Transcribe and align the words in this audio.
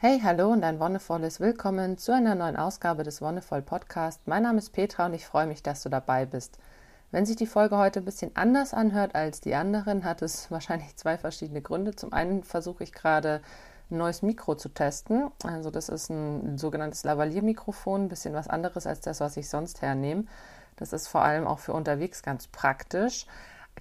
Hey, 0.00 0.20
hallo 0.22 0.52
und 0.52 0.62
ein 0.62 0.78
wonnevolles 0.78 1.40
Willkommen 1.40 1.98
zu 1.98 2.12
einer 2.14 2.36
neuen 2.36 2.54
Ausgabe 2.54 3.02
des 3.02 3.20
Wonnevoll 3.20 3.62
Podcast. 3.62 4.20
Mein 4.26 4.44
Name 4.44 4.58
ist 4.58 4.70
Petra 4.70 5.06
und 5.06 5.12
ich 5.12 5.26
freue 5.26 5.48
mich, 5.48 5.60
dass 5.64 5.82
du 5.82 5.88
dabei 5.88 6.24
bist. 6.24 6.56
Wenn 7.10 7.26
sich 7.26 7.34
die 7.34 7.48
Folge 7.48 7.76
heute 7.76 7.98
ein 7.98 8.04
bisschen 8.04 8.30
anders 8.36 8.74
anhört 8.74 9.16
als 9.16 9.40
die 9.40 9.56
anderen, 9.56 10.04
hat 10.04 10.22
es 10.22 10.48
wahrscheinlich 10.52 10.96
zwei 10.96 11.18
verschiedene 11.18 11.62
Gründe. 11.62 11.96
Zum 11.96 12.12
einen 12.12 12.44
versuche 12.44 12.84
ich 12.84 12.92
gerade 12.92 13.42
ein 13.90 13.98
neues 13.98 14.22
Mikro 14.22 14.54
zu 14.54 14.68
testen. 14.68 15.32
Also 15.42 15.72
das 15.72 15.88
ist 15.88 16.10
ein 16.10 16.58
sogenanntes 16.58 17.02
Lavalier-Mikrofon, 17.02 18.04
ein 18.04 18.08
bisschen 18.08 18.34
was 18.34 18.46
anderes 18.46 18.86
als 18.86 19.00
das, 19.00 19.18
was 19.18 19.36
ich 19.36 19.48
sonst 19.48 19.82
hernehme. 19.82 20.26
Das 20.76 20.92
ist 20.92 21.08
vor 21.08 21.22
allem 21.22 21.44
auch 21.44 21.58
für 21.58 21.72
unterwegs 21.72 22.22
ganz 22.22 22.46
praktisch. 22.46 23.26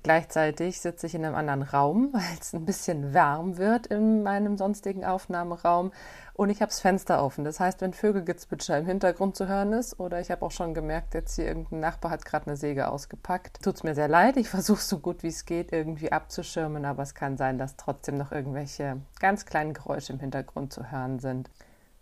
Gleichzeitig 0.04 0.80
sitze 0.82 1.08
ich 1.08 1.16
in 1.16 1.26
einem 1.26 1.36
anderen 1.36 1.64
Raum, 1.64 2.10
weil 2.14 2.38
es 2.40 2.54
ein 2.54 2.66
bisschen 2.66 3.14
warm 3.14 3.58
wird 3.58 3.88
in 3.88 4.24
meinem 4.24 4.58
sonstigen 4.58 5.06
Aufnahmeraum 5.06 5.92
und 6.34 6.50
ich 6.50 6.62
habe 6.62 6.70
das 6.70 6.80
Fenster 6.80 7.24
offen. 7.24 7.44
Das 7.44 7.60
heißt, 7.60 7.82
wenn 7.82 7.94
Vögelgezwitscher 7.94 8.78
im 8.78 8.86
Hintergrund 8.86 9.36
zu 9.36 9.48
hören 9.48 9.74
ist 9.74 10.00
oder 10.00 10.22
ich 10.22 10.30
habe 10.30 10.46
auch 10.46 10.52
schon 10.52 10.74
gemerkt, 10.74 11.16
jetzt 11.16 11.36
hier 11.36 11.48
irgendein 11.48 11.80
Nachbar 11.80 12.12
hat 12.12 12.26
gerade 12.26 12.48
eine 12.48 12.58
Säge 12.58 12.90
ausgepackt, 12.90 13.62
tut 13.64 13.76
es 13.76 13.84
mir 13.84 13.96
sehr 13.96 14.08
leid. 14.08 14.38
Ich 14.38 14.50
versuche 14.58 14.82
so 14.82 15.00
gut 15.00 15.24
wie 15.24 15.28
es 15.28 15.46
geht 15.46 15.74
irgendwie 15.74 16.12
abzuschirmen, 16.12 16.86
aber 16.86 17.04
es 17.04 17.16
kann 17.16 17.38
sein, 17.38 17.58
dass 17.58 17.76
trotzdem 17.76 18.18
noch 18.18 18.32
irgendwelche 18.32 19.02
ganz 19.20 19.46
kleinen 19.46 19.74
Geräusche 19.74 20.14
im 20.14 20.20
Hintergrund 20.20 20.74
zu 20.74 20.92
hören 20.92 21.20
sind. 21.20 21.50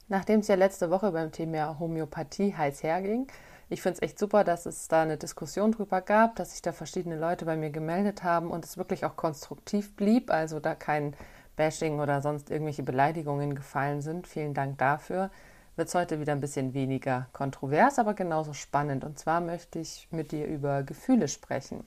Nachdem 0.08 0.42
es 0.42 0.48
ja 0.48 0.56
letzte 0.56 0.92
Woche 0.92 1.12
beim 1.12 1.32
Thema 1.32 1.80
Homöopathie 1.80 2.54
heiß 2.56 2.84
herging, 2.84 3.28
ich 3.70 3.82
finde 3.82 3.96
es 3.98 4.02
echt 4.02 4.20
super, 4.20 4.44
dass 4.44 4.66
es 4.66 4.88
da 4.88 5.02
eine 5.02 5.18
Diskussion 5.18 5.72
drüber 5.72 6.02
gab, 6.02 6.36
dass 6.36 6.52
sich 6.52 6.62
da 6.62 6.72
verschiedene 6.72 7.18
Leute 7.18 7.46
bei 7.46 7.56
mir 7.56 7.72
gemeldet 7.72 8.24
haben 8.24 8.52
und 8.52 8.64
es 8.64 8.78
wirklich 8.78 9.06
auch 9.06 9.16
konstruktiv 9.16 9.96
blieb, 9.96 10.32
also 10.32 10.60
da 10.60 10.76
kein 10.76 11.16
Bashing 11.56 12.00
oder 12.00 12.22
sonst 12.22 12.52
irgendwelche 12.52 12.84
Beleidigungen 12.84 13.56
gefallen 13.56 14.02
sind. 14.02 14.28
Vielen 14.28 14.54
Dank 14.54 14.78
dafür. 14.78 15.32
Wird 15.76 15.88
es 15.88 15.96
heute 15.96 16.20
wieder 16.20 16.34
ein 16.34 16.42
bisschen 16.42 16.74
weniger 16.74 17.28
kontrovers, 17.34 18.00
aber 18.00 18.14
genauso 18.14 18.54
spannend. 18.54 19.04
Und 19.04 19.20
zwar 19.20 19.42
möchte 19.42 19.80
ich 19.80 20.08
mit 20.12 20.32
dir 20.32 20.48
über 20.48 20.84
Gefühle 20.84 21.28
sprechen. 21.28 21.86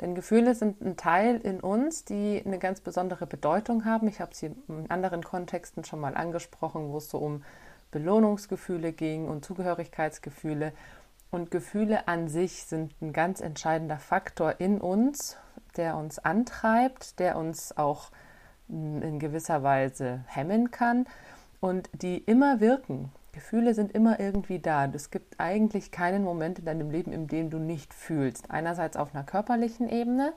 Denn 0.00 0.14
Gefühle 0.14 0.54
sind 0.54 0.80
ein 0.80 0.96
Teil 0.96 1.36
in 1.36 1.60
uns, 1.60 2.04
die 2.04 2.42
eine 2.44 2.58
ganz 2.58 2.80
besondere 2.80 3.26
Bedeutung 3.26 3.84
haben. 3.84 4.08
Ich 4.08 4.20
habe 4.20 4.34
sie 4.34 4.50
in 4.68 4.90
anderen 4.90 5.22
Kontexten 5.22 5.84
schon 5.84 6.00
mal 6.00 6.16
angesprochen, 6.16 6.90
wo 6.90 6.98
es 6.98 7.08
so 7.08 7.18
um 7.18 7.44
Belohnungsgefühle 7.94 8.92
ging 8.92 9.28
und 9.28 9.44
Zugehörigkeitsgefühle. 9.44 10.72
Und 11.30 11.50
Gefühle 11.50 12.08
an 12.08 12.28
sich 12.28 12.64
sind 12.64 12.92
ein 13.00 13.12
ganz 13.12 13.40
entscheidender 13.40 13.98
Faktor 13.98 14.56
in 14.58 14.80
uns, 14.80 15.36
der 15.76 15.96
uns 15.96 16.18
antreibt, 16.18 17.20
der 17.20 17.36
uns 17.36 17.76
auch 17.78 18.10
in 18.68 19.18
gewisser 19.20 19.62
Weise 19.62 20.24
hemmen 20.26 20.72
kann 20.72 21.06
und 21.60 21.88
die 22.02 22.18
immer 22.18 22.60
wirken. 22.60 23.12
Gefühle 23.32 23.74
sind 23.74 23.92
immer 23.92 24.18
irgendwie 24.18 24.58
da. 24.58 24.86
Es 24.86 25.10
gibt 25.10 25.38
eigentlich 25.38 25.90
keinen 25.90 26.24
Moment 26.24 26.58
in 26.58 26.64
deinem 26.64 26.90
Leben, 26.90 27.12
in 27.12 27.28
dem 27.28 27.50
du 27.50 27.58
nicht 27.58 27.94
fühlst. 27.94 28.50
Einerseits 28.50 28.96
auf 28.96 29.14
einer 29.14 29.24
körperlichen 29.24 29.88
Ebene. 29.88 30.32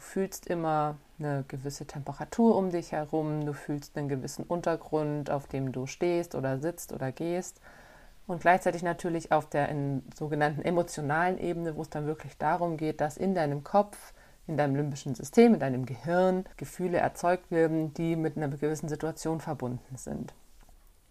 Du 0.00 0.06
fühlst 0.06 0.46
immer 0.46 0.96
eine 1.18 1.44
gewisse 1.46 1.84
Temperatur 1.84 2.56
um 2.56 2.70
dich 2.70 2.92
herum, 2.92 3.44
du 3.44 3.52
fühlst 3.52 3.98
einen 3.98 4.08
gewissen 4.08 4.44
Untergrund, 4.44 5.28
auf 5.28 5.46
dem 5.46 5.72
du 5.72 5.84
stehst 5.84 6.34
oder 6.34 6.58
sitzt 6.58 6.94
oder 6.94 7.12
gehst. 7.12 7.60
Und 8.26 8.40
gleichzeitig 8.40 8.82
natürlich 8.82 9.30
auf 9.30 9.50
der 9.50 9.68
sogenannten 10.14 10.62
emotionalen 10.62 11.36
Ebene, 11.36 11.76
wo 11.76 11.82
es 11.82 11.90
dann 11.90 12.06
wirklich 12.06 12.38
darum 12.38 12.78
geht, 12.78 13.02
dass 13.02 13.18
in 13.18 13.34
deinem 13.34 13.62
Kopf, 13.62 14.14
in 14.46 14.56
deinem 14.56 14.74
limbischen 14.74 15.14
System, 15.14 15.52
in 15.52 15.60
deinem 15.60 15.84
Gehirn 15.84 16.46
Gefühle 16.56 16.96
erzeugt 16.96 17.50
werden, 17.50 17.92
die 17.92 18.16
mit 18.16 18.38
einer 18.38 18.48
gewissen 18.48 18.88
Situation 18.88 19.38
verbunden 19.38 19.98
sind. 19.98 20.32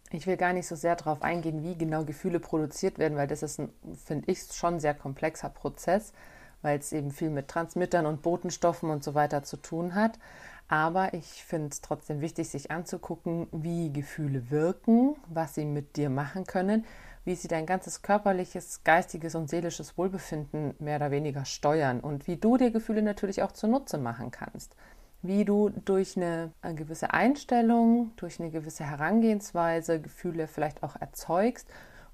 Ich 0.10 0.26
will 0.26 0.36
gar 0.36 0.54
nicht 0.54 0.66
so 0.66 0.76
sehr 0.76 0.96
darauf 0.96 1.22
eingehen, 1.22 1.62
wie 1.62 1.78
genau 1.78 2.06
Gefühle 2.06 2.40
produziert 2.40 2.98
werden, 2.98 3.20
weil 3.20 3.28
das 3.28 3.44
ist, 3.44 3.62
finde 4.04 4.32
ich, 4.32 4.52
schon 4.52 4.76
ein 4.76 4.80
sehr 4.80 4.96
komplexer 4.96 5.50
Prozess 5.50 6.12
weil 6.62 6.80
es 6.80 6.92
eben 6.92 7.12
viel 7.12 7.30
mit 7.30 7.48
Transmittern 7.48 8.06
und 8.06 8.22
Botenstoffen 8.22 8.90
und 8.90 9.04
so 9.04 9.14
weiter 9.14 9.44
zu 9.44 9.58
tun 9.58 9.96
hat. 9.96 10.20
Aber 10.68 11.16
ich 11.16 11.44
finde 11.44 11.70
es 11.70 11.82
trotzdem 11.82 12.22
wichtig, 12.22 12.50
sich 12.50 12.70
anzugucken, 12.70 13.48
wie 13.52 13.92
Gefühle 13.92 14.52
wirken, 14.52 15.16
was 15.28 15.56
sie 15.56 15.66
mit 15.66 15.96
dir 15.96 16.12
machen 16.12 16.46
können, 16.46 16.86
wie 17.26 17.36
sie 17.36 17.48
dein 17.48 17.66
ganzes 17.66 18.04
körperliches, 18.04 18.84
geistiges 18.84 19.34
und 19.34 19.50
seelisches 19.50 19.98
Wohlbefinden 19.98 20.76
mehr 20.80 20.98
oder 20.98 21.12
weniger 21.12 21.44
steuern 21.46 22.00
und 22.00 22.28
wie 22.28 22.38
du 22.38 22.58
dir 22.58 22.70
Gefühle 22.70 23.02
natürlich 23.02 23.42
auch 23.42 23.52
zunutze 23.52 23.98
machen 23.98 24.30
kannst. 24.30 24.76
Wie 25.22 25.44
du 25.44 25.70
durch 25.70 26.16
eine, 26.16 26.52
eine 26.62 26.76
gewisse 26.76 27.14
Einstellung, 27.14 28.12
durch 28.16 28.40
eine 28.40 28.52
gewisse 28.52 28.86
Herangehensweise 28.86 30.00
Gefühle 30.00 30.48
vielleicht 30.48 30.84
auch 30.84 30.96
erzeugst 30.96 31.68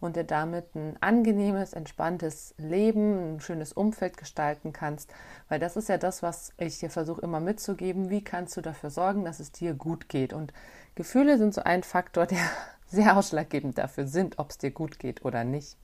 und 0.06 0.16
dir 0.16 0.24
damit 0.24 0.76
ein 0.76 0.96
angenehmes, 1.02 1.74
entspanntes 1.74 2.54
Leben, 2.58 3.36
ein 3.36 3.40
schönes 3.40 3.74
Umfeld 3.74 4.18
gestalten 4.18 4.72
kannst. 4.72 5.14
Weil 5.50 5.60
das 5.60 5.76
ist 5.76 5.90
ja 5.90 5.98
das, 5.98 6.24
was 6.24 6.54
ich 6.58 6.80
dir 6.80 6.90
versuche 6.90 7.22
immer 7.22 7.40
mitzugeben. 7.40 8.10
Wie 8.10 8.24
kannst 8.24 8.56
du 8.56 8.62
dafür 8.62 8.90
sorgen, 8.90 9.26
dass 9.26 9.40
es 9.40 9.52
dir 9.52 9.74
gut 9.74 10.08
geht? 10.10 10.34
Und 10.34 10.54
Gefühle 10.96 11.38
sind 11.38 11.54
so 11.54 11.62
ein 11.64 11.84
Faktor, 11.84 12.26
der 12.28 12.40
sehr 12.88 13.18
ausschlaggebend 13.18 13.78
dafür 13.78 14.08
sind, 14.08 14.40
ob 14.40 14.52
es 14.52 14.58
dir 14.58 14.72
gut 14.72 15.00
geht 15.00 15.26
oder 15.26 15.44
nicht. 15.44 15.78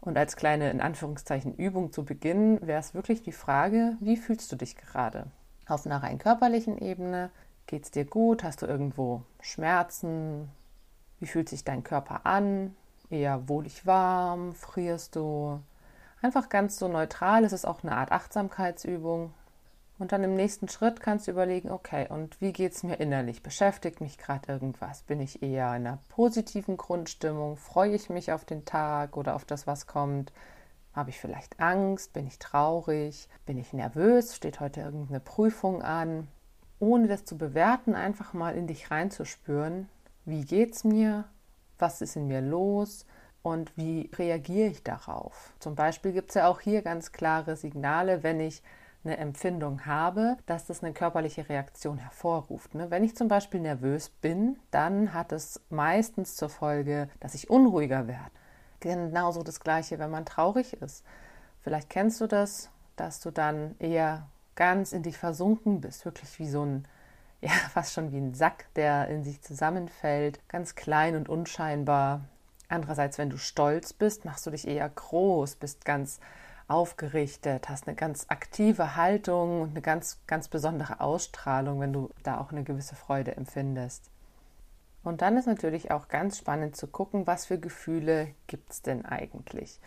Und 0.00 0.16
als 0.16 0.36
kleine, 0.36 0.70
in 0.70 0.80
Anführungszeichen, 0.80 1.54
Übung 1.56 1.92
zu 1.92 2.04
Beginn 2.04 2.64
wäre 2.66 2.80
es 2.80 2.94
wirklich 2.94 3.22
die 3.22 3.32
Frage, 3.32 3.96
wie 4.00 4.16
fühlst 4.16 4.50
du 4.52 4.56
dich 4.56 4.76
gerade? 4.76 5.26
Auf 5.66 5.84
einer 5.84 6.02
rein 6.02 6.18
körperlichen 6.18 6.78
Ebene, 6.78 7.30
geht 7.66 7.84
es 7.84 7.90
dir 7.90 8.04
gut? 8.04 8.44
Hast 8.44 8.62
du 8.62 8.66
irgendwo 8.66 9.22
Schmerzen? 9.40 10.48
Wie 11.18 11.26
fühlt 11.26 11.48
sich 11.48 11.64
dein 11.64 11.82
Körper 11.82 12.24
an? 12.24 12.74
Eher 13.10 13.48
wohlig 13.48 13.86
warm, 13.86 14.54
frierst 14.54 15.16
du. 15.16 15.60
Einfach 16.22 16.48
ganz 16.48 16.78
so 16.78 16.88
neutral. 16.88 17.44
Es 17.44 17.52
ist 17.52 17.66
auch 17.66 17.82
eine 17.82 17.96
Art 17.96 18.12
Achtsamkeitsübung. 18.12 19.32
Und 19.98 20.12
dann 20.12 20.24
im 20.24 20.34
nächsten 20.34 20.68
Schritt 20.68 21.00
kannst 21.00 21.26
du 21.26 21.30
überlegen, 21.30 21.70
okay, 21.70 22.06
und 22.08 22.38
wie 22.40 22.52
geht 22.52 22.72
es 22.72 22.82
mir 22.82 22.96
innerlich? 22.96 23.42
Beschäftigt 23.42 24.00
mich 24.00 24.18
gerade 24.18 24.52
irgendwas? 24.52 25.02
Bin 25.02 25.20
ich 25.20 25.42
eher 25.42 25.68
in 25.68 25.86
einer 25.86 25.98
positiven 26.10 26.76
Grundstimmung? 26.76 27.56
Freue 27.56 27.94
ich 27.94 28.10
mich 28.10 28.32
auf 28.32 28.44
den 28.44 28.66
Tag 28.66 29.16
oder 29.16 29.34
auf 29.34 29.46
das, 29.46 29.66
was 29.66 29.86
kommt? 29.86 30.32
Habe 30.92 31.10
ich 31.10 31.18
vielleicht 31.18 31.60
Angst? 31.60 32.12
Bin 32.12 32.26
ich 32.26 32.38
traurig? 32.38 33.28
Bin 33.46 33.56
ich 33.56 33.72
nervös? 33.72 34.36
Steht 34.36 34.60
heute 34.60 34.80
irgendeine 34.80 35.20
Prüfung 35.20 35.82
an? 35.82 36.28
Ohne 36.78 37.08
das 37.08 37.24
zu 37.24 37.38
bewerten, 37.38 37.94
einfach 37.94 38.34
mal 38.34 38.54
in 38.54 38.66
dich 38.66 38.90
reinzuspüren. 38.90 39.88
Wie 40.26 40.44
geht's 40.44 40.84
mir? 40.84 41.24
Was 41.78 42.00
ist 42.00 42.16
in 42.16 42.26
mir 42.26 42.40
los 42.40 43.06
und 43.42 43.76
wie 43.76 44.10
reagiere 44.16 44.68
ich 44.68 44.82
darauf. 44.82 45.52
Zum 45.60 45.74
Beispiel 45.74 46.12
gibt 46.12 46.30
es 46.30 46.34
ja 46.34 46.48
auch 46.48 46.60
hier 46.60 46.82
ganz 46.82 47.12
klare 47.12 47.56
Signale, 47.56 48.22
wenn 48.22 48.40
ich 48.40 48.62
eine 49.04 49.18
Empfindung 49.18 49.86
habe, 49.86 50.36
dass 50.46 50.66
das 50.66 50.82
eine 50.82 50.92
körperliche 50.92 51.48
Reaktion 51.48 51.98
hervorruft. 51.98 52.74
Ne? 52.74 52.90
Wenn 52.90 53.04
ich 53.04 53.16
zum 53.16 53.28
Beispiel 53.28 53.60
nervös 53.60 54.08
bin, 54.08 54.58
dann 54.70 55.14
hat 55.14 55.32
es 55.32 55.60
meistens 55.70 56.34
zur 56.34 56.48
Folge, 56.48 57.08
dass 57.20 57.34
ich 57.34 57.48
unruhiger 57.48 58.08
werde. 58.08 58.32
Genauso 58.80 59.42
das 59.42 59.60
gleiche, 59.60 59.98
wenn 59.98 60.10
man 60.10 60.26
traurig 60.26 60.74
ist. 60.74 61.04
Vielleicht 61.60 61.88
kennst 61.88 62.20
du 62.20 62.26
das, 62.26 62.70
dass 62.96 63.20
du 63.20 63.30
dann 63.30 63.76
eher 63.78 64.26
ganz 64.54 64.92
in 64.92 65.02
dich 65.02 65.18
versunken 65.18 65.80
bist, 65.80 66.04
wirklich 66.04 66.38
wie 66.38 66.48
so 66.48 66.64
ein 66.64 66.88
ja, 67.40 67.50
fast 67.72 67.92
schon 67.92 68.12
wie 68.12 68.18
ein 68.18 68.34
Sack, 68.34 68.66
der 68.74 69.08
in 69.08 69.24
sich 69.24 69.42
zusammenfällt, 69.42 70.40
ganz 70.48 70.74
klein 70.74 71.16
und 71.16 71.28
unscheinbar. 71.28 72.22
Andererseits, 72.68 73.18
wenn 73.18 73.30
du 73.30 73.38
stolz 73.38 73.92
bist, 73.92 74.24
machst 74.24 74.46
du 74.46 74.50
dich 74.50 74.66
eher 74.66 74.88
groß, 74.88 75.56
bist 75.56 75.84
ganz 75.84 76.20
aufgerichtet, 76.68 77.68
hast 77.68 77.86
eine 77.86 77.94
ganz 77.94 78.26
aktive 78.28 78.96
Haltung 78.96 79.62
und 79.62 79.70
eine 79.70 79.82
ganz, 79.82 80.18
ganz 80.26 80.48
besondere 80.48 81.00
Ausstrahlung, 81.00 81.80
wenn 81.80 81.92
du 81.92 82.10
da 82.24 82.40
auch 82.40 82.50
eine 82.50 82.64
gewisse 82.64 82.96
Freude 82.96 83.36
empfindest. 83.36 84.10
Und 85.04 85.22
dann 85.22 85.36
ist 85.36 85.46
natürlich 85.46 85.92
auch 85.92 86.08
ganz 86.08 86.38
spannend 86.38 86.74
zu 86.74 86.88
gucken, 86.88 87.28
was 87.28 87.46
für 87.46 87.60
Gefühle 87.60 88.28
gibt 88.48 88.72
es 88.72 88.82
denn 88.82 89.06
eigentlich. 89.06 89.78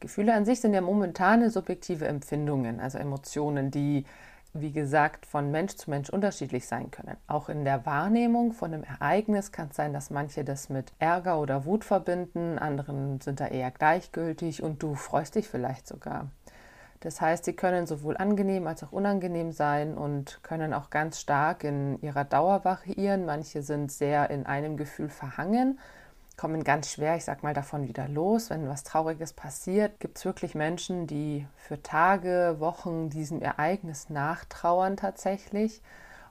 Gefühle 0.00 0.32
an 0.32 0.46
sich 0.46 0.62
sind 0.62 0.72
ja 0.72 0.80
momentane 0.80 1.50
subjektive 1.50 2.08
Empfindungen, 2.08 2.80
also 2.80 2.96
Emotionen, 2.96 3.70
die 3.70 4.06
wie 4.54 4.72
gesagt, 4.72 5.24
von 5.24 5.50
Mensch 5.50 5.76
zu 5.76 5.88
Mensch 5.88 6.10
unterschiedlich 6.10 6.66
sein 6.66 6.90
können. 6.90 7.16
Auch 7.26 7.48
in 7.48 7.64
der 7.64 7.86
Wahrnehmung 7.86 8.52
von 8.52 8.74
einem 8.74 8.84
Ereignis 8.84 9.50
kann 9.50 9.68
es 9.70 9.76
sein, 9.76 9.92
dass 9.92 10.10
manche 10.10 10.44
das 10.44 10.68
mit 10.68 10.92
Ärger 10.98 11.40
oder 11.40 11.64
Wut 11.64 11.84
verbinden, 11.84 12.58
anderen 12.58 13.20
sind 13.20 13.40
da 13.40 13.46
eher 13.46 13.70
gleichgültig 13.70 14.62
und 14.62 14.82
du 14.82 14.94
freust 14.94 15.36
dich 15.36 15.48
vielleicht 15.48 15.86
sogar. 15.86 16.28
Das 17.00 17.20
heißt, 17.20 17.44
sie 17.44 17.54
können 17.54 17.86
sowohl 17.86 18.16
angenehm 18.16 18.66
als 18.66 18.84
auch 18.84 18.92
unangenehm 18.92 19.50
sein 19.50 19.94
und 19.96 20.40
können 20.44 20.72
auch 20.72 20.90
ganz 20.90 21.18
stark 21.18 21.64
in 21.64 22.00
ihrer 22.00 22.24
Dauer 22.24 22.64
variieren. 22.64 23.26
Manche 23.26 23.62
sind 23.62 23.90
sehr 23.90 24.30
in 24.30 24.46
einem 24.46 24.76
Gefühl 24.76 25.08
verhangen 25.08 25.78
kommen 26.36 26.64
ganz 26.64 26.90
schwer, 26.90 27.16
ich 27.16 27.24
sag 27.24 27.42
mal, 27.42 27.54
davon 27.54 27.88
wieder 27.88 28.08
los. 28.08 28.50
Wenn 28.50 28.68
was 28.68 28.84
Trauriges 28.84 29.32
passiert, 29.32 30.00
gibt 30.00 30.18
es 30.18 30.24
wirklich 30.24 30.54
Menschen, 30.54 31.06
die 31.06 31.46
für 31.56 31.82
Tage, 31.82 32.56
Wochen 32.58 33.10
diesem 33.10 33.42
Ereignis 33.42 34.10
nachtrauern 34.10 34.96
tatsächlich 34.96 35.82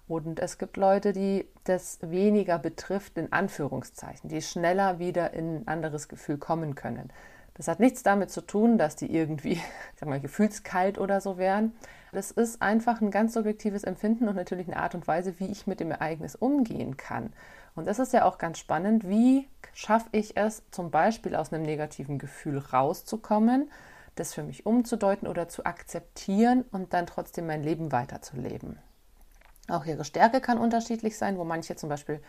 Und 0.08 0.40
es 0.40 0.58
gibt 0.58 0.76
Leute, 0.76 1.14
die 1.14 1.48
das 1.64 2.00
weniger 2.02 2.60
betrifft, 2.60 3.18
in 3.18 3.32
Anführungszeichen, 3.32 4.30
die 4.30 4.42
schneller 4.42 5.00
wieder 5.00 5.34
in 5.34 5.58
ein 5.58 5.68
anderes 5.68 6.10
Gefühl 6.10 6.38
kommen 6.38 6.76
können. 6.76 7.12
Das 7.54 7.68
hat 7.68 7.80
nichts 7.80 8.04
damit 8.04 8.32
zu 8.32 8.42
tun, 8.42 8.78
dass 8.78 8.96
die 8.96 9.16
irgendwie, 9.16 9.62
sag 9.96 10.10
mal, 10.10 10.20
gefühlskalt 10.20 10.98
oder 10.98 11.22
so 11.22 11.38
wären. 11.38 11.74
Das 12.12 12.32
ist 12.32 12.62
einfach 12.62 13.02
ein 13.02 13.12
ganz 13.12 13.34
subjektives 13.34 13.84
Empfinden 13.84 14.28
und 14.28 14.36
natürlich 14.36 14.68
eine 14.68 14.78
Art 14.78 14.96
und 14.96 15.08
Weise, 15.08 15.40
wie 15.40 15.46
ich 15.46 15.68
mit 15.68 15.80
dem 15.80 15.92
Ereignis 15.92 16.36
umgehen 16.36 16.98
kann. 16.98 17.32
Und 17.76 17.88
das 17.88 18.00
ist 18.00 18.14
ja 18.14 18.26
auch 18.26 18.38
ganz 18.38 18.60
spannend. 18.60 19.08
Wie 19.08 19.48
schaffe 19.74 20.10
ich 20.12 20.38
es, 20.38 20.64
zum 20.72 20.92
Beispiel 20.92 21.36
aus 21.36 21.54
einem 21.54 21.64
negativen 21.64 22.20
Gefühl 22.20 22.58
rauszukommen, 22.58 23.72
das 24.16 24.34
für 24.34 24.44
mich 24.44 24.66
umzudeuten 24.66 25.28
oder 25.28 25.48
zu 25.48 25.66
akzeptieren 25.66 26.66
und 26.72 26.94
dann 26.94 27.08
trotzdem 27.08 27.48
mein 27.48 27.64
Leben 27.64 27.92
weiterzuleben? 27.92 28.78
Auch 29.70 29.86
ihre 29.86 30.04
Stärke 30.04 30.42
kann 30.42 30.58
unterschiedlich 30.58 31.18
sein, 31.18 31.38
wo 31.38 31.46
manche 31.46 31.76
zum 31.76 31.88
Beispiel 31.88 32.22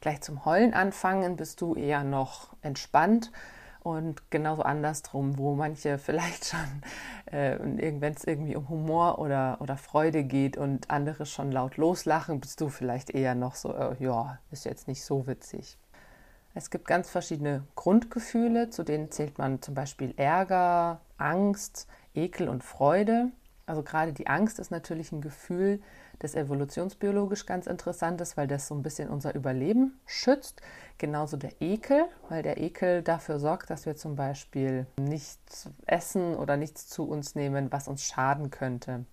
gleich 0.00 0.20
zum 0.20 0.44
Heulen 0.44 0.74
anfangen, 0.74 1.36
bist 1.36 1.60
du 1.60 1.74
eher 1.74 2.02
noch 2.02 2.56
entspannt 2.62 3.30
und 3.82 4.30
genauso 4.30 4.62
andersrum, 4.62 5.38
wo 5.38 5.54
manche 5.54 5.98
vielleicht 5.98 6.46
schon, 6.46 6.82
äh, 7.26 7.58
wenn 7.60 8.12
es 8.12 8.24
irgendwie 8.24 8.56
um 8.56 8.68
Humor 8.68 9.18
oder, 9.18 9.58
oder 9.60 9.76
Freude 9.76 10.24
geht 10.24 10.56
und 10.56 10.90
andere 10.90 11.26
schon 11.26 11.52
laut 11.52 11.76
loslachen, 11.76 12.40
bist 12.40 12.60
du 12.60 12.68
vielleicht 12.68 13.10
eher 13.10 13.34
noch 13.34 13.54
so, 13.54 13.74
äh, 13.74 13.96
ja, 13.98 14.38
ist 14.50 14.64
jetzt 14.64 14.88
nicht 14.88 15.04
so 15.04 15.26
witzig. 15.26 15.78
Es 16.54 16.70
gibt 16.70 16.86
ganz 16.86 17.08
verschiedene 17.08 17.62
Grundgefühle, 17.76 18.70
zu 18.70 18.82
denen 18.82 19.10
zählt 19.10 19.38
man 19.38 19.62
zum 19.62 19.74
Beispiel 19.74 20.12
Ärger, 20.16 21.00
Angst, 21.16 21.86
Ekel 22.14 22.48
und 22.48 22.64
Freude. 22.64 23.30
Also 23.66 23.82
gerade 23.82 24.12
die 24.12 24.26
Angst 24.26 24.58
ist 24.58 24.70
natürlich 24.70 25.12
ein 25.12 25.20
Gefühl, 25.20 25.80
das 26.18 26.34
evolutionsbiologisch 26.34 27.46
ganz 27.46 27.66
interessant 27.66 28.20
ist, 28.20 28.36
weil 28.36 28.46
das 28.46 28.68
so 28.68 28.74
ein 28.74 28.82
bisschen 28.82 29.08
unser 29.08 29.34
Überleben 29.34 29.98
schützt. 30.06 30.60
Genauso 30.98 31.36
der 31.36 31.60
Ekel, 31.60 32.06
weil 32.28 32.42
der 32.42 32.58
Ekel 32.58 33.02
dafür 33.02 33.38
sorgt, 33.38 33.70
dass 33.70 33.86
wir 33.86 33.96
zum 33.96 34.16
Beispiel 34.16 34.86
nichts 34.98 35.70
essen 35.86 36.34
oder 36.34 36.56
nichts 36.56 36.88
zu 36.88 37.08
uns 37.08 37.34
nehmen, 37.34 37.70
was 37.70 37.88
uns 37.88 38.04
schaden 38.04 38.50
könnte. 38.50 39.04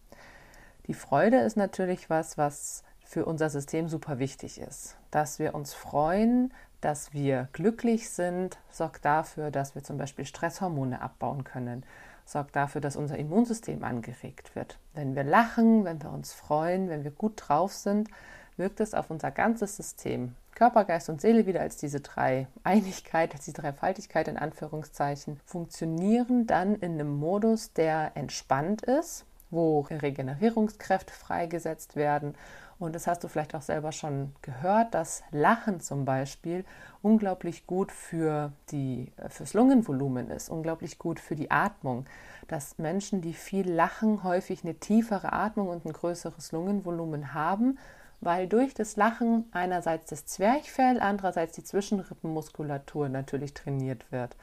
Die 0.87 0.93
Freude 0.93 1.37
ist 1.37 1.57
natürlich 1.57 2.09
was, 2.09 2.37
was 2.37 2.83
für 3.03 3.25
unser 3.25 3.49
System 3.49 3.87
super 3.87 4.19
wichtig 4.19 4.59
ist. 4.59 4.97
Dass 5.11 5.39
wir 5.39 5.53
uns 5.53 5.73
freuen, 5.73 6.53
dass 6.81 7.13
wir 7.13 7.49
glücklich 7.53 8.09
sind, 8.09 8.57
sorgt 8.69 9.05
dafür, 9.05 9.51
dass 9.51 9.75
wir 9.75 9.83
zum 9.83 9.97
Beispiel 9.97 10.25
Stresshormone 10.25 11.01
abbauen 11.01 11.43
können 11.43 11.85
sorgt 12.25 12.55
dafür, 12.55 12.81
dass 12.81 12.95
unser 12.95 13.17
Immunsystem 13.17 13.83
angeregt 13.83 14.55
wird. 14.55 14.79
Wenn 14.93 15.15
wir 15.15 15.23
lachen, 15.23 15.85
wenn 15.85 16.01
wir 16.01 16.11
uns 16.11 16.33
freuen, 16.33 16.89
wenn 16.89 17.03
wir 17.03 17.11
gut 17.11 17.33
drauf 17.37 17.73
sind, 17.73 18.09
wirkt 18.57 18.79
es 18.79 18.93
auf 18.93 19.11
unser 19.11 19.31
ganzes 19.31 19.77
System. 19.77 20.35
Körper, 20.55 20.85
Geist 20.85 21.09
und 21.09 21.19
Seele 21.19 21.45
wieder 21.45 21.59
als 21.59 21.75
diese 21.75 21.99
drei 21.99 22.47
Einigkeit, 22.63 23.33
als 23.33 23.45
die 23.45 23.53
Dreifaltigkeit 23.53 24.27
in 24.27 24.37
Anführungszeichen, 24.37 25.39
funktionieren 25.45 26.47
dann 26.47 26.75
in 26.75 26.93
einem 26.93 27.13
Modus, 27.13 27.73
der 27.73 28.13
entspannt 28.15 28.81
ist, 28.81 29.25
wo 29.51 29.81
Regenerierungskräfte 29.81 31.13
freigesetzt 31.13 31.95
werden 31.95 32.35
und 32.77 32.93
das 32.93 33.07
hast 33.07 33.23
du 33.23 33.29
vielleicht 33.29 33.55
auch 33.55 33.61
selber 33.61 33.91
schon 33.91 34.33
gehört, 34.41 34.93
dass 34.93 35.23
Lachen 35.31 35.79
zum 35.79 36.03
Beispiel 36.03 36.65
unglaublich 37.01 37.67
gut 37.67 37.91
für 37.91 38.51
die, 38.71 39.13
fürs 39.29 39.53
Lungenvolumen 39.53 40.29
ist, 40.29 40.49
unglaublich 40.49 40.99
gut 40.99 41.19
für 41.19 41.35
die 41.35 41.51
Atmung. 41.51 42.05
Dass 42.47 42.77
Menschen, 42.77 43.21
die 43.21 43.33
viel 43.33 43.71
lachen, 43.71 44.23
häufig 44.23 44.63
eine 44.63 44.75
tiefere 44.75 45.31
Atmung 45.31 45.69
und 45.69 45.85
ein 45.85 45.93
größeres 45.93 46.51
Lungenvolumen 46.51 47.33
haben, 47.33 47.77
weil 48.19 48.47
durch 48.47 48.73
das 48.73 48.97
Lachen 48.97 49.45
einerseits 49.51 50.09
das 50.09 50.25
Zwerchfell, 50.25 50.99
andererseits 50.99 51.53
die 51.53 51.63
Zwischenrippenmuskulatur 51.63 53.07
natürlich 53.07 53.53
trainiert 53.53 54.11
wird. 54.11 54.35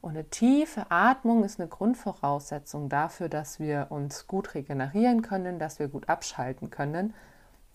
Und 0.00 0.10
eine 0.10 0.28
tiefe 0.28 0.86
Atmung 0.90 1.44
ist 1.44 1.60
eine 1.60 1.68
Grundvoraussetzung 1.68 2.88
dafür, 2.88 3.28
dass 3.28 3.60
wir 3.60 3.88
uns 3.90 4.26
gut 4.26 4.54
regenerieren 4.54 5.22
können, 5.22 5.58
dass 5.58 5.78
wir 5.78 5.88
gut 5.88 6.08
abschalten 6.08 6.70
können. 6.70 7.14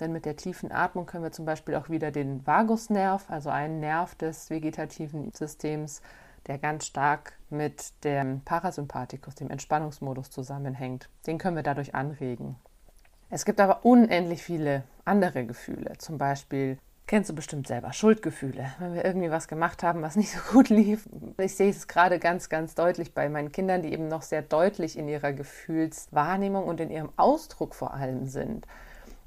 Denn 0.04 0.12
mit 0.12 0.26
der 0.26 0.36
tiefen 0.36 0.70
Atmung 0.70 1.06
können 1.06 1.24
wir 1.24 1.32
zum 1.32 1.46
Beispiel 1.46 1.76
auch 1.76 1.88
wieder 1.88 2.12
den 2.12 2.46
Vagusnerv, 2.46 3.24
also 3.30 3.50
einen 3.50 3.80
Nerv 3.80 4.16
des 4.16 4.50
vegetativen 4.50 5.32
Systems, 5.32 6.02
der 6.46 6.58
ganz 6.58 6.88
stark 6.88 7.38
mit 7.50 8.04
dem 8.04 8.42
Parasympathikus, 8.42 9.36
dem 9.36 9.50
Entspannungsmodus 9.50 10.30
zusammenhängt, 10.30 11.08
den 11.26 11.38
können 11.38 11.56
wir 11.56 11.64
dadurch 11.64 11.96
anregen. 11.96 12.58
Es 13.30 13.46
gibt 13.46 13.62
aber 13.62 13.86
unendlich 13.86 14.44
viele 14.44 14.84
andere 15.06 15.46
Gefühle, 15.46 15.98
zum 16.00 16.18
Beispiel 16.18 16.78
Kennst 17.06 17.30
du 17.30 17.36
bestimmt 17.36 17.68
selber 17.68 17.92
Schuldgefühle, 17.92 18.74
wenn 18.80 18.94
wir 18.94 19.04
irgendwie 19.04 19.30
was 19.30 19.50
gemacht 19.50 19.84
haben, 19.84 20.02
was 20.02 20.16
nicht 20.16 20.32
so 20.32 20.40
gut 20.52 20.70
lief. 20.70 21.08
Ich 21.38 21.56
sehe 21.56 21.70
es 21.70 21.88
gerade 21.88 22.18
ganz, 22.18 22.50
ganz 22.50 22.76
deutlich 22.76 23.14
bei 23.14 23.28
meinen 23.30 23.52
Kindern, 23.52 23.82
die 23.82 23.92
eben 23.92 24.08
noch 24.08 24.22
sehr 24.22 24.42
deutlich 24.42 24.98
in 24.98 25.08
ihrer 25.08 25.32
Gefühlswahrnehmung 25.34 26.64
und 26.66 26.80
in 26.80 26.90
ihrem 26.90 27.10
Ausdruck 27.18 27.76
vor 27.76 27.94
allem 27.94 28.26
sind. 28.26 28.68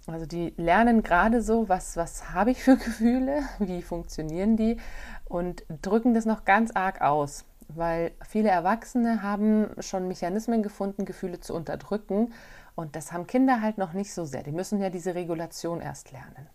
Also 0.07 0.25
die 0.25 0.55
lernen 0.57 1.03
gerade 1.03 1.43
so, 1.43 1.69
was, 1.69 1.97
was 1.97 2.33
habe 2.33 2.53
ich 2.53 2.63
für 2.63 2.77
Gefühle, 2.77 3.43
wie 3.59 3.83
funktionieren 3.83 4.57
die 4.57 4.79
und 5.25 5.65
drücken 5.83 6.15
das 6.15 6.27
noch 6.27 6.45
ganz 6.45 6.71
arg 6.75 7.01
aus, 7.01 7.45
weil 7.69 8.13
viele 8.27 8.49
Erwachsene 8.49 9.23
haben 9.23 9.71
schon 9.81 10.07
Mechanismen 10.07 10.63
gefunden, 10.63 11.05
Gefühle 11.05 11.41
zu 11.41 11.55
unterdrücken 11.55 12.33
und 12.77 12.95
das 12.95 13.11
haben 13.11 13.27
Kinder 13.27 13.63
halt 13.63 13.79
noch 13.79 13.95
nicht 13.95 14.13
so 14.13 14.25
sehr. 14.25 14.45
Die 14.45 14.53
müssen 14.53 14.81
ja 14.81 14.91
diese 14.91 15.15
Regulation 15.15 15.81
erst 15.81 16.13
lernen. 16.13 16.49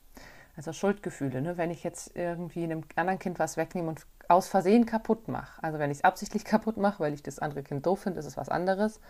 Also 0.56 0.74
Schuldgefühle, 0.74 1.42
ne? 1.42 1.57
wenn 1.57 1.71
ich 1.71 1.83
jetzt 1.83 2.15
irgendwie 2.15 2.63
einem 2.63 2.83
anderen 2.95 3.19
Kind 3.19 3.39
was 3.39 3.57
wegnehme 3.57 3.89
und 3.89 4.06
aus 4.27 4.48
Versehen 4.48 4.86
kaputt 4.86 5.27
mache. 5.27 5.62
Also 5.63 5.80
wenn 5.80 5.92
ich 5.92 5.98
es 5.98 6.03
absichtlich 6.03 6.45
kaputt 6.45 6.77
mache, 6.77 7.01
weil 7.01 7.13
ich 7.13 7.24
das 7.24 7.39
andere 7.39 7.63
Kind 7.63 7.86
doof 7.86 8.01
finde, 8.01 8.19
ist 8.19 8.25
es 8.25 8.38
was 8.38 8.50
anderes. 8.50 9.01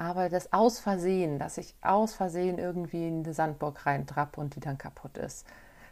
Aber 0.00 0.28
das 0.28 0.52
aus 0.52 0.78
Versehen, 0.78 1.40
dass 1.40 1.58
ich 1.58 1.74
aus 1.82 2.14
Versehen 2.14 2.58
irgendwie 2.58 3.08
in 3.08 3.24
eine 3.24 3.34
Sandburg 3.34 3.84
reintrapp 3.84 4.38
und 4.38 4.54
die 4.54 4.60
dann 4.60 4.78
kaputt 4.78 5.18
ist, 5.18 5.44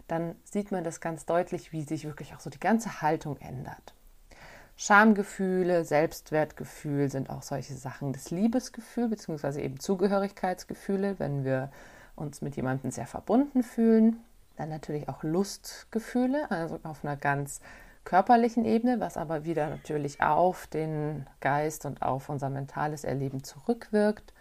dann 0.06 0.36
sieht 0.44 0.70
man 0.70 0.84
das 0.84 1.00
ganz 1.00 1.26
deutlich, 1.26 1.72
wie 1.72 1.82
sich 1.82 2.04
wirklich 2.04 2.32
auch 2.32 2.38
so 2.38 2.48
die 2.48 2.60
ganze 2.60 3.02
Haltung 3.02 3.36
ändert. 3.38 3.94
Schamgefühle, 4.76 5.84
Selbstwertgefühl 5.84 7.10
sind 7.10 7.30
auch 7.30 7.42
solche 7.42 7.74
Sachen. 7.74 8.12
Das 8.12 8.30
Liebesgefühl 8.30 9.08
bzw. 9.08 9.60
eben 9.64 9.80
Zugehörigkeitsgefühle, 9.80 11.18
wenn 11.18 11.44
wir 11.44 11.72
uns 12.14 12.42
mit 12.42 12.54
jemandem 12.54 12.92
sehr 12.92 13.06
verbunden 13.08 13.64
fühlen. 13.64 14.20
Dann 14.56 14.68
natürlich 14.68 15.08
auch 15.08 15.24
Lustgefühle, 15.24 16.48
also 16.50 16.78
auf 16.84 17.04
einer 17.04 17.16
ganz 17.16 17.60
körperlichen 18.06 18.64
Ebene, 18.64 19.00
was 19.00 19.18
aber 19.18 19.44
wieder 19.44 19.68
natürlich 19.68 20.22
auf 20.22 20.66
den 20.68 21.26
Geist 21.40 21.84
und 21.84 22.00
auf 22.00 22.30
unser 22.30 22.48
mentales 22.48 23.04
Erleben 23.04 23.44
zurückwirkt. 23.44 24.32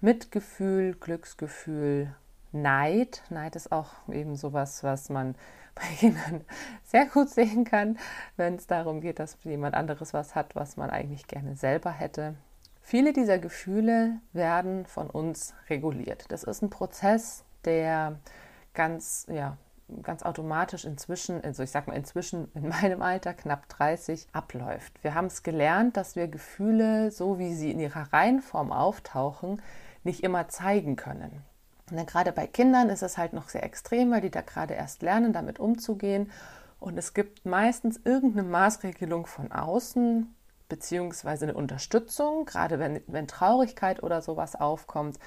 Mitgefühl, 0.00 0.94
Glücksgefühl, 0.94 2.14
Neid. 2.52 3.22
Neid 3.30 3.56
ist 3.56 3.72
auch 3.72 3.88
eben 4.08 4.36
sowas, 4.36 4.84
was 4.84 5.08
man 5.08 5.34
bei 5.74 5.86
Kindern 5.98 6.44
sehr 6.84 7.06
gut 7.06 7.30
sehen 7.30 7.64
kann, 7.64 7.98
wenn 8.36 8.54
es 8.54 8.68
darum 8.68 9.00
geht, 9.00 9.18
dass 9.18 9.38
jemand 9.42 9.74
anderes 9.74 10.14
was 10.14 10.36
hat, 10.36 10.54
was 10.54 10.76
man 10.76 10.90
eigentlich 10.90 11.26
gerne 11.26 11.56
selber 11.56 11.90
hätte. 11.90 12.36
Viele 12.80 13.12
dieser 13.12 13.38
Gefühle 13.38 14.20
werden 14.32 14.86
von 14.86 15.10
uns 15.10 15.54
reguliert. 15.68 16.26
Das 16.28 16.44
ist 16.44 16.62
ein 16.62 16.70
Prozess, 16.70 17.44
der 17.64 18.20
ganz 18.74 19.26
ja, 19.28 19.56
ganz 20.02 20.22
automatisch 20.22 20.84
inzwischen, 20.84 21.42
also 21.42 21.62
ich 21.62 21.70
sag 21.70 21.86
mal 21.86 21.94
inzwischen 21.94 22.50
in 22.54 22.68
meinem 22.68 23.02
Alter, 23.02 23.34
knapp 23.34 23.68
30, 23.68 24.28
abläuft. 24.32 25.02
Wir 25.02 25.14
haben 25.14 25.26
es 25.26 25.42
gelernt, 25.42 25.96
dass 25.96 26.16
wir 26.16 26.28
Gefühle, 26.28 27.10
so 27.10 27.38
wie 27.38 27.54
sie 27.54 27.70
in 27.70 27.80
ihrer 27.80 28.12
Reihenform 28.12 28.72
auftauchen, 28.72 29.60
nicht 30.02 30.22
immer 30.22 30.48
zeigen 30.48 30.96
können. 30.96 31.42
Und 31.90 32.06
gerade 32.06 32.32
bei 32.32 32.46
Kindern 32.46 32.88
ist 32.88 33.02
es 33.02 33.18
halt 33.18 33.32
noch 33.32 33.48
sehr 33.48 33.62
extrem, 33.62 34.10
weil 34.10 34.22
die 34.22 34.30
da 34.30 34.40
gerade 34.40 34.74
erst 34.74 35.02
lernen, 35.02 35.32
damit 35.32 35.58
umzugehen. 35.58 36.30
Und 36.80 36.98
es 36.98 37.14
gibt 37.14 37.44
meistens 37.44 38.00
irgendeine 38.04 38.48
Maßregelung 38.48 39.26
von 39.26 39.52
außen, 39.52 40.34
beziehungsweise 40.68 41.46
eine 41.46 41.54
Unterstützung, 41.54 42.46
gerade 42.46 42.78
wenn, 42.78 43.00
wenn 43.06 43.28
Traurigkeit 43.28 44.02
oder 44.02 44.22
sowas 44.22 44.56
aufkommt, 44.56 45.18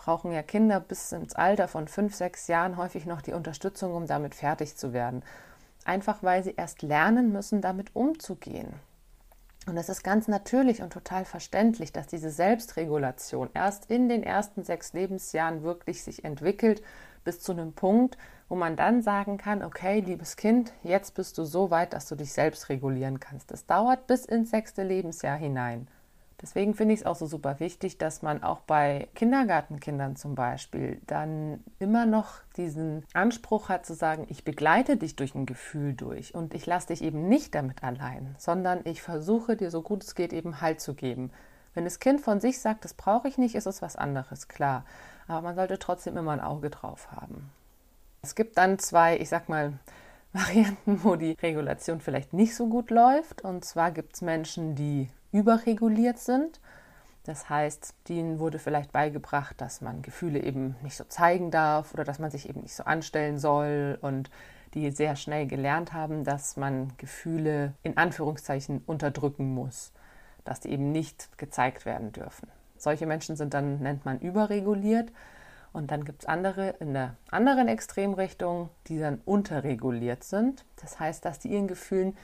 brauchen 0.00 0.32
ja 0.32 0.42
Kinder 0.42 0.80
bis 0.80 1.12
ins 1.12 1.34
Alter 1.34 1.68
von 1.68 1.86
fünf, 1.86 2.14
sechs 2.14 2.46
Jahren 2.46 2.78
häufig 2.78 3.04
noch 3.04 3.20
die 3.20 3.34
Unterstützung, 3.34 3.92
um 3.92 4.06
damit 4.06 4.34
fertig 4.34 4.76
zu 4.76 4.94
werden. 4.94 5.22
Einfach 5.84 6.22
weil 6.22 6.42
sie 6.42 6.54
erst 6.56 6.80
lernen 6.80 7.32
müssen, 7.32 7.60
damit 7.60 7.94
umzugehen. 7.94 8.72
Und 9.66 9.76
es 9.76 9.90
ist 9.90 10.02
ganz 10.02 10.26
natürlich 10.26 10.80
und 10.80 10.90
total 10.90 11.26
verständlich, 11.26 11.92
dass 11.92 12.06
diese 12.06 12.30
Selbstregulation 12.30 13.50
erst 13.52 13.90
in 13.90 14.08
den 14.08 14.22
ersten 14.22 14.64
sechs 14.64 14.94
Lebensjahren 14.94 15.62
wirklich 15.62 16.02
sich 16.02 16.24
entwickelt, 16.24 16.82
bis 17.22 17.40
zu 17.40 17.52
einem 17.52 17.74
Punkt, 17.74 18.16
wo 18.48 18.56
man 18.56 18.76
dann 18.76 19.02
sagen 19.02 19.36
kann, 19.36 19.62
okay, 19.62 20.00
liebes 20.00 20.36
Kind, 20.36 20.72
jetzt 20.82 21.14
bist 21.14 21.36
du 21.36 21.44
so 21.44 21.70
weit, 21.70 21.92
dass 21.92 22.08
du 22.08 22.14
dich 22.14 22.32
selbst 22.32 22.70
regulieren 22.70 23.20
kannst. 23.20 23.50
Das 23.50 23.66
dauert 23.66 24.06
bis 24.06 24.24
ins 24.24 24.50
sechste 24.50 24.82
Lebensjahr 24.82 25.36
hinein. 25.36 25.88
Deswegen 26.42 26.74
finde 26.74 26.94
ich 26.94 27.00
es 27.00 27.06
auch 27.06 27.16
so 27.16 27.26
super 27.26 27.60
wichtig, 27.60 27.98
dass 27.98 28.22
man 28.22 28.42
auch 28.42 28.60
bei 28.60 29.08
Kindergartenkindern 29.14 30.16
zum 30.16 30.34
Beispiel 30.34 31.00
dann 31.06 31.62
immer 31.78 32.06
noch 32.06 32.38
diesen 32.56 33.04
Anspruch 33.12 33.68
hat 33.68 33.84
zu 33.84 33.94
sagen, 33.94 34.26
ich 34.30 34.42
begleite 34.42 34.96
dich 34.96 35.16
durch 35.16 35.34
ein 35.34 35.44
Gefühl 35.44 35.92
durch 35.92 36.34
und 36.34 36.54
ich 36.54 36.64
lasse 36.64 36.88
dich 36.88 37.02
eben 37.02 37.28
nicht 37.28 37.54
damit 37.54 37.84
allein, 37.84 38.34
sondern 38.38 38.80
ich 38.84 39.02
versuche 39.02 39.56
dir 39.56 39.70
so 39.70 39.82
gut 39.82 40.02
es 40.02 40.14
geht 40.14 40.32
eben 40.32 40.60
Halt 40.62 40.80
zu 40.80 40.94
geben. 40.94 41.30
Wenn 41.74 41.84
das 41.84 42.00
Kind 42.00 42.20
von 42.20 42.40
sich 42.40 42.60
sagt, 42.60 42.84
das 42.84 42.94
brauche 42.94 43.28
ich 43.28 43.38
nicht, 43.38 43.54
ist 43.54 43.66
es 43.66 43.82
was 43.82 43.96
anderes, 43.96 44.48
klar. 44.48 44.84
Aber 45.28 45.42
man 45.42 45.54
sollte 45.54 45.78
trotzdem 45.78 46.16
immer 46.16 46.32
ein 46.32 46.40
Auge 46.40 46.70
drauf 46.70 47.12
haben. 47.12 47.50
Es 48.22 48.34
gibt 48.34 48.58
dann 48.58 48.78
zwei, 48.78 49.16
ich 49.18 49.28
sag 49.28 49.48
mal, 49.48 49.74
Varianten, 50.32 51.02
wo 51.02 51.16
die 51.16 51.36
Regulation 51.42 52.00
vielleicht 52.00 52.32
nicht 52.32 52.54
so 52.54 52.68
gut 52.68 52.90
läuft. 52.90 53.42
Und 53.42 53.64
zwar 53.64 53.90
gibt 53.90 54.14
es 54.14 54.22
Menschen, 54.22 54.74
die 54.76 55.08
überreguliert 55.32 56.18
sind. 56.18 56.60
Das 57.24 57.48
heißt, 57.48 57.94
denen 58.08 58.38
wurde 58.38 58.58
vielleicht 58.58 58.92
beigebracht, 58.92 59.60
dass 59.60 59.80
man 59.80 60.02
Gefühle 60.02 60.42
eben 60.42 60.76
nicht 60.82 60.96
so 60.96 61.04
zeigen 61.04 61.50
darf 61.50 61.92
oder 61.92 62.04
dass 62.04 62.18
man 62.18 62.30
sich 62.30 62.48
eben 62.48 62.60
nicht 62.60 62.74
so 62.74 62.84
anstellen 62.84 63.38
soll 63.38 63.98
und 64.00 64.30
die 64.74 64.90
sehr 64.90 65.16
schnell 65.16 65.46
gelernt 65.46 65.92
haben, 65.92 66.24
dass 66.24 66.56
man 66.56 66.92
Gefühle 66.96 67.74
in 67.82 67.96
Anführungszeichen 67.96 68.82
unterdrücken 68.86 69.52
muss, 69.52 69.92
dass 70.44 70.60
die 70.60 70.70
eben 70.70 70.92
nicht 70.92 71.36
gezeigt 71.38 71.84
werden 71.84 72.12
dürfen. 72.12 72.48
Solche 72.76 73.06
Menschen 73.06 73.36
sind 73.36 73.52
dann, 73.52 73.80
nennt 73.80 74.04
man 74.04 74.18
überreguliert. 74.20 75.12
Und 75.72 75.92
dann 75.92 76.04
gibt 76.04 76.22
es 76.22 76.28
andere 76.28 76.70
in 76.80 76.94
der 76.94 77.14
anderen 77.30 77.68
Extremrichtung, 77.68 78.70
die 78.88 78.98
dann 78.98 79.20
unterreguliert 79.24 80.24
sind. 80.24 80.64
Das 80.80 80.98
heißt, 80.98 81.24
dass 81.24 81.38
die 81.38 81.48
ihren 81.48 81.68
Gefühlen 81.68 82.16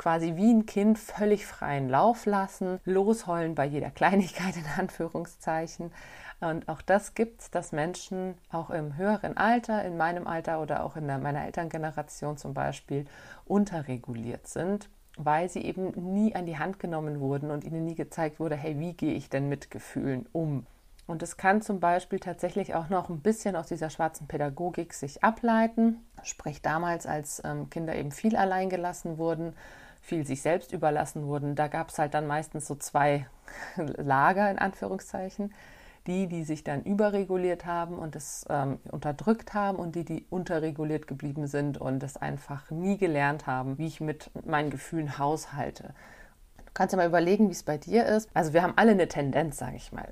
quasi 0.00 0.34
wie 0.34 0.50
ein 0.50 0.64
Kind 0.64 0.98
völlig 0.98 1.44
freien 1.44 1.90
Lauf 1.90 2.24
lassen, 2.24 2.80
losheulen 2.86 3.54
bei 3.54 3.66
jeder 3.66 3.90
Kleinigkeit 3.90 4.56
in 4.56 4.64
Anführungszeichen. 4.78 5.92
Und 6.40 6.70
auch 6.70 6.80
das 6.80 7.14
gibt 7.14 7.42
es, 7.42 7.50
dass 7.50 7.72
Menschen 7.72 8.34
auch 8.50 8.70
im 8.70 8.96
höheren 8.96 9.36
Alter, 9.36 9.84
in 9.84 9.98
meinem 9.98 10.26
Alter 10.26 10.62
oder 10.62 10.84
auch 10.84 10.96
in 10.96 11.06
der, 11.06 11.18
meiner 11.18 11.44
Elterngeneration 11.44 12.38
zum 12.38 12.54
Beispiel, 12.54 13.04
unterreguliert 13.44 14.46
sind, 14.46 14.88
weil 15.18 15.50
sie 15.50 15.60
eben 15.60 15.90
nie 16.14 16.34
an 16.34 16.46
die 16.46 16.58
Hand 16.58 16.78
genommen 16.78 17.20
wurden 17.20 17.50
und 17.50 17.62
ihnen 17.62 17.84
nie 17.84 17.94
gezeigt 17.94 18.40
wurde, 18.40 18.56
hey, 18.56 18.78
wie 18.78 18.94
gehe 18.94 19.12
ich 19.12 19.28
denn 19.28 19.50
mit 19.50 19.70
Gefühlen 19.70 20.26
um? 20.32 20.64
Und 21.06 21.22
es 21.22 21.36
kann 21.36 21.60
zum 21.60 21.78
Beispiel 21.78 22.20
tatsächlich 22.20 22.74
auch 22.74 22.88
noch 22.88 23.10
ein 23.10 23.20
bisschen 23.20 23.54
aus 23.54 23.66
dieser 23.66 23.90
schwarzen 23.90 24.28
Pädagogik 24.28 24.94
sich 24.94 25.22
ableiten. 25.22 25.98
Sprich 26.22 26.62
damals, 26.62 27.04
als 27.04 27.42
ähm, 27.44 27.68
Kinder 27.68 27.96
eben 27.96 28.12
viel 28.12 28.36
allein 28.36 28.70
gelassen 28.70 29.18
wurden, 29.18 29.52
viel 30.00 30.26
sich 30.26 30.42
selbst 30.42 30.72
überlassen 30.72 31.26
wurden, 31.26 31.54
da 31.54 31.68
gab 31.68 31.90
es 31.90 31.98
halt 31.98 32.14
dann 32.14 32.26
meistens 32.26 32.66
so 32.66 32.74
zwei 32.74 33.26
Lager 33.76 34.50
in 34.50 34.58
Anführungszeichen. 34.58 35.52
Die, 36.06 36.28
die 36.28 36.44
sich 36.44 36.64
dann 36.64 36.82
überreguliert 36.82 37.66
haben 37.66 37.98
und 37.98 38.16
es 38.16 38.46
ähm, 38.48 38.78
unterdrückt 38.90 39.52
haben 39.52 39.78
und 39.78 39.94
die, 39.94 40.04
die 40.06 40.24
unterreguliert 40.30 41.06
geblieben 41.06 41.46
sind 41.46 41.76
und 41.76 42.02
es 42.02 42.16
einfach 42.16 42.70
nie 42.70 42.96
gelernt 42.96 43.46
haben, 43.46 43.76
wie 43.76 43.86
ich 43.86 44.00
mit 44.00 44.30
meinen 44.46 44.70
Gefühlen 44.70 45.18
haushalte. 45.18 45.92
Du 46.56 46.70
kannst 46.72 46.94
ja 46.94 46.96
mal 46.96 47.06
überlegen, 47.06 47.48
wie 47.48 47.52
es 47.52 47.64
bei 47.64 47.76
dir 47.76 48.06
ist. 48.06 48.30
Also 48.32 48.54
wir 48.54 48.62
haben 48.62 48.72
alle 48.76 48.92
eine 48.92 49.08
Tendenz, 49.08 49.58
sage 49.58 49.76
ich 49.76 49.92
mal. 49.92 50.08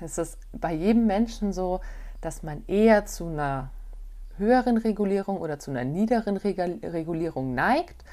Es 0.00 0.16
ist 0.16 0.38
bei 0.52 0.72
jedem 0.72 1.08
Menschen 1.08 1.52
so, 1.52 1.80
dass 2.20 2.44
man 2.44 2.62
eher 2.68 3.04
zu 3.06 3.26
einer 3.26 3.70
höheren 4.38 4.76
Regulierung 4.76 5.38
oder 5.38 5.58
zu 5.58 5.72
einer 5.72 5.84
niederen 5.84 6.36
Regulierung 6.36 7.54
neigt 7.54 8.04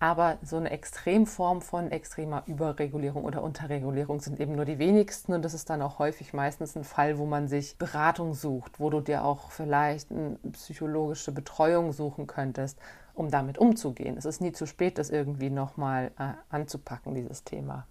aber 0.00 0.38
so 0.42 0.56
eine 0.56 0.70
Extremform 0.70 1.60
von 1.60 1.90
extremer 1.90 2.44
Überregulierung 2.46 3.24
oder 3.24 3.42
Unterregulierung 3.42 4.20
sind 4.20 4.38
eben 4.38 4.54
nur 4.54 4.64
die 4.64 4.78
wenigsten. 4.78 5.32
Und 5.32 5.44
das 5.44 5.54
ist 5.54 5.70
dann 5.70 5.82
auch 5.82 5.98
häufig 5.98 6.32
meistens 6.32 6.76
ein 6.76 6.84
Fall, 6.84 7.18
wo 7.18 7.26
man 7.26 7.48
sich 7.48 7.78
Beratung 7.78 8.34
sucht, 8.34 8.78
wo 8.78 8.90
du 8.90 9.00
dir 9.00 9.24
auch 9.24 9.50
vielleicht 9.50 10.12
eine 10.12 10.38
psychologische 10.52 11.32
Betreuung 11.32 11.92
suchen 11.92 12.28
könntest, 12.28 12.78
um 13.14 13.30
damit 13.30 13.58
umzugehen. 13.58 14.16
Es 14.16 14.24
ist 14.24 14.40
nie 14.40 14.52
zu 14.52 14.66
spät, 14.66 14.98
das 14.98 15.10
irgendwie 15.10 15.50
nochmal 15.50 16.12
äh, 16.18 16.34
anzupacken, 16.50 17.14
dieses 17.14 17.42
Thema. 17.42 17.86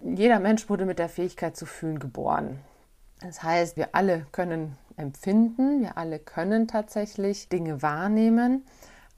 Jeder 0.00 0.40
Mensch 0.40 0.68
wurde 0.70 0.86
mit 0.86 0.98
der 0.98 1.10
Fähigkeit 1.10 1.56
zu 1.56 1.66
fühlen 1.66 1.98
geboren. 1.98 2.58
Das 3.20 3.42
heißt, 3.42 3.76
wir 3.76 3.94
alle 3.94 4.26
können 4.32 4.76
empfinden, 4.96 5.82
wir 5.82 5.96
alle 5.98 6.18
können 6.18 6.68
tatsächlich 6.68 7.48
Dinge 7.48 7.82
wahrnehmen. 7.82 8.64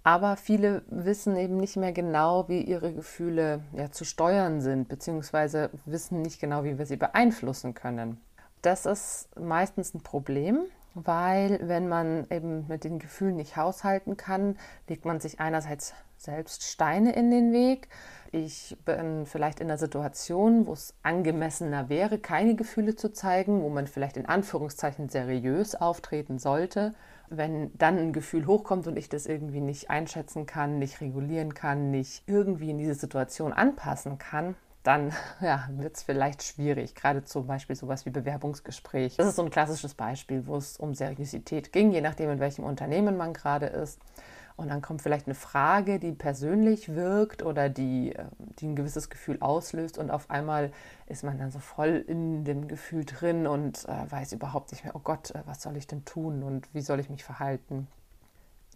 Aber 0.06 0.36
viele 0.36 0.82
wissen 0.86 1.36
eben 1.36 1.56
nicht 1.56 1.76
mehr 1.76 1.90
genau, 1.90 2.48
wie 2.48 2.60
ihre 2.60 2.94
Gefühle 2.94 3.64
ja, 3.72 3.90
zu 3.90 4.04
steuern 4.04 4.60
sind, 4.60 4.88
beziehungsweise 4.88 5.68
wissen 5.84 6.22
nicht 6.22 6.40
genau, 6.40 6.62
wie 6.62 6.78
wir 6.78 6.86
sie 6.86 6.94
beeinflussen 6.94 7.74
können. 7.74 8.20
Das 8.62 8.86
ist 8.86 9.28
meistens 9.36 9.94
ein 9.94 10.02
Problem, 10.02 10.60
weil 10.94 11.58
wenn 11.60 11.88
man 11.88 12.28
eben 12.30 12.68
mit 12.68 12.84
den 12.84 13.00
Gefühlen 13.00 13.34
nicht 13.34 13.56
haushalten 13.56 14.16
kann, 14.16 14.56
legt 14.86 15.06
man 15.06 15.18
sich 15.18 15.40
einerseits 15.40 15.92
selbst 16.18 16.62
Steine 16.62 17.12
in 17.12 17.32
den 17.32 17.52
Weg. 17.52 17.88
Ich 18.30 18.76
bin 18.84 19.26
vielleicht 19.26 19.58
in 19.58 19.66
einer 19.66 19.76
Situation, 19.76 20.68
wo 20.68 20.72
es 20.74 20.94
angemessener 21.02 21.88
wäre, 21.88 22.20
keine 22.20 22.54
Gefühle 22.54 22.94
zu 22.94 23.12
zeigen, 23.12 23.60
wo 23.60 23.70
man 23.70 23.88
vielleicht 23.88 24.16
in 24.16 24.26
Anführungszeichen 24.26 25.08
seriös 25.08 25.74
auftreten 25.74 26.38
sollte 26.38 26.94
wenn 27.28 27.76
dann 27.76 27.98
ein 27.98 28.12
Gefühl 28.12 28.46
hochkommt 28.46 28.86
und 28.86 28.96
ich 28.96 29.08
das 29.08 29.26
irgendwie 29.26 29.60
nicht 29.60 29.90
einschätzen 29.90 30.46
kann, 30.46 30.78
nicht 30.78 31.00
regulieren 31.00 31.54
kann, 31.54 31.90
nicht 31.90 32.22
irgendwie 32.26 32.70
in 32.70 32.78
diese 32.78 32.94
Situation 32.94 33.52
anpassen 33.52 34.18
kann, 34.18 34.54
dann 34.82 35.12
ja, 35.40 35.68
wird 35.72 35.96
es 35.96 36.02
vielleicht 36.02 36.42
schwierig. 36.42 36.94
Gerade 36.94 37.24
zum 37.24 37.46
Beispiel 37.46 37.76
sowas 37.76 38.06
wie 38.06 38.10
Bewerbungsgespräch. 38.10 39.16
Das 39.16 39.26
ist 39.26 39.36
so 39.36 39.42
ein 39.42 39.50
klassisches 39.50 39.94
Beispiel, 39.94 40.46
wo 40.46 40.56
es 40.56 40.76
um 40.76 40.94
Seriosität 40.94 41.72
ging, 41.72 41.90
je 41.92 42.00
nachdem, 42.00 42.30
in 42.30 42.40
welchem 42.40 42.64
Unternehmen 42.64 43.16
man 43.16 43.32
gerade 43.32 43.66
ist. 43.66 44.00
Und 44.56 44.68
dann 44.68 44.80
kommt 44.80 45.02
vielleicht 45.02 45.26
eine 45.26 45.34
Frage, 45.34 45.98
die 45.98 46.12
persönlich 46.12 46.94
wirkt 46.94 47.42
oder 47.42 47.68
die, 47.68 48.14
äh, 48.14 48.24
die 48.58 48.68
ein 48.68 48.76
gewisses 48.76 49.10
Gefühl 49.10 49.36
auslöst. 49.40 49.98
Und 49.98 50.10
auf 50.10 50.30
einmal 50.30 50.72
ist 51.06 51.24
man 51.24 51.38
dann 51.38 51.50
so 51.50 51.58
voll 51.58 52.04
in 52.06 52.44
dem 52.44 52.66
Gefühl 52.66 53.04
drin 53.04 53.46
und 53.46 53.84
äh, 53.86 54.10
weiß 54.10 54.32
überhaupt 54.32 54.72
nicht 54.72 54.84
mehr, 54.84 54.96
oh 54.96 55.00
Gott, 55.04 55.30
äh, 55.32 55.42
was 55.44 55.62
soll 55.62 55.76
ich 55.76 55.86
denn 55.86 56.04
tun 56.06 56.42
und 56.42 56.72
wie 56.72 56.80
soll 56.80 57.00
ich 57.00 57.10
mich 57.10 57.22
verhalten. 57.22 57.86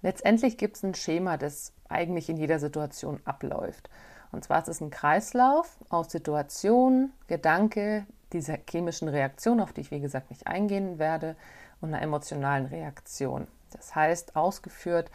Letztendlich 0.03 0.59
gibt 0.59 0.77
es 0.77 0.83
ein 0.83 0.95
Schema, 0.95 1.39
das 1.39 1.73
eigentlich 1.89 2.29
in 2.29 2.37
jeder 2.37 2.59
Situation 2.59 3.21
abläuft. 3.25 3.89
Und 4.33 4.45
zwar 4.45 4.63
ist 4.63 4.69
es 4.69 4.81
ein 4.81 4.91
Kreislauf 4.91 5.77
aus 5.89 6.11
Situation, 6.11 7.11
Gedanke, 7.27 8.07
dieser 8.33 8.59
chemischen 8.69 9.09
Reaktion, 9.09 9.61
auf 9.61 9.73
die 9.73 9.81
ich 9.81 9.91
wie 9.91 10.01
gesagt 10.01 10.31
nicht 10.31 10.47
eingehen 10.47 10.99
werde, 10.99 11.37
und 11.81 11.89
einer 11.89 12.03
emotionalen 12.03 12.67
Reaktion. 12.67 13.47
Das 13.73 13.95
heißt, 13.95 14.37
ausgeführt 14.37 15.11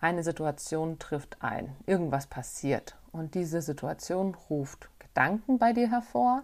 eine 0.00 0.22
Situation 0.22 0.98
trifft 0.98 1.36
ein, 1.40 1.76
irgendwas 1.86 2.26
passiert 2.26 2.96
und 3.12 3.34
diese 3.34 3.62
Situation 3.62 4.34
ruft 4.48 4.88
Gedanken 4.98 5.58
bei 5.58 5.72
dir 5.72 5.90
hervor. 5.90 6.42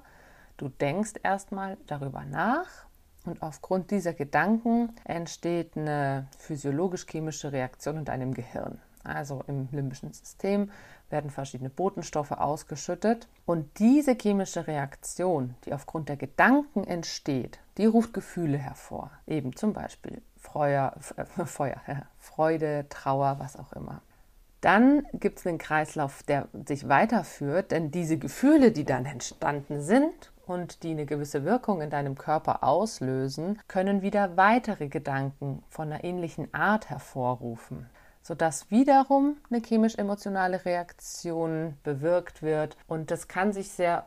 Du 0.56 0.68
denkst 0.68 1.14
erstmal 1.22 1.76
darüber 1.86 2.25
nach 2.25 2.68
und 3.25 3.42
aufgrund 3.42 3.90
dieser 3.90 4.12
Gedanken 4.12 4.94
entsteht 5.04 5.76
eine 5.76 6.28
physiologisch-chemische 6.38 7.52
Reaktion 7.52 7.98
in 7.98 8.04
deinem 8.04 8.34
Gehirn. 8.34 8.80
Also 9.04 9.44
im 9.46 9.68
limbischen 9.70 10.12
System 10.12 10.70
werden 11.10 11.30
verschiedene 11.30 11.70
Botenstoffe 11.70 12.32
ausgeschüttet 12.32 13.28
und 13.44 13.78
diese 13.78 14.16
chemische 14.20 14.66
Reaktion, 14.66 15.54
die 15.64 15.72
aufgrund 15.72 16.08
der 16.08 16.16
Gedanken 16.16 16.84
entsteht, 16.84 17.60
die 17.78 17.87
ruft 17.87 18.12
Gefühle 18.12 18.59
hervor. 18.59 19.11
Eben 19.26 19.54
zum 19.54 19.73
Beispiel 19.73 20.23
Feuer, 20.37 20.95
Feuer, 21.45 21.80
Freude, 22.18 22.87
Trauer, 22.88 23.37
was 23.38 23.56
auch 23.56 23.73
immer. 23.73 24.02
Dann 24.61 25.06
gibt 25.12 25.38
es 25.38 25.47
einen 25.47 25.59
Kreislauf, 25.59 26.23
der 26.23 26.49
sich 26.66 26.88
weiterführt, 26.88 27.71
denn 27.71 27.90
diese 27.90 28.18
Gefühle, 28.18 28.73
die 28.73 28.85
dann 28.85 29.04
entstanden 29.04 29.83
sind 29.83 30.33
und 30.47 30.83
die 30.83 30.90
eine 30.90 31.06
gewisse 31.06 31.45
Wirkung 31.45 31.83
in 31.83 31.90
deinem 31.90 32.16
Körper 32.16 32.64
auslösen, 32.64 33.61
können 33.68 34.02
wieder 34.02 34.37
weitere 34.37 34.88
Gedanken 34.88 35.62
von 35.68 35.92
einer 35.92 36.04
ähnlichen 36.04 36.52
Art 36.54 36.88
hervorrufen 36.88 37.87
sodass 38.26 38.71
wiederum 38.73 39.37
eine 39.50 39.61
chemisch-emotionale 39.61 40.64
Reaktion 40.64 41.76
bewirkt 41.85 42.42
wird. 42.42 42.76
Und 42.88 43.12
das 43.12 43.28
kann 43.28 43.52
sich 43.52 43.71
sehr, 43.71 44.06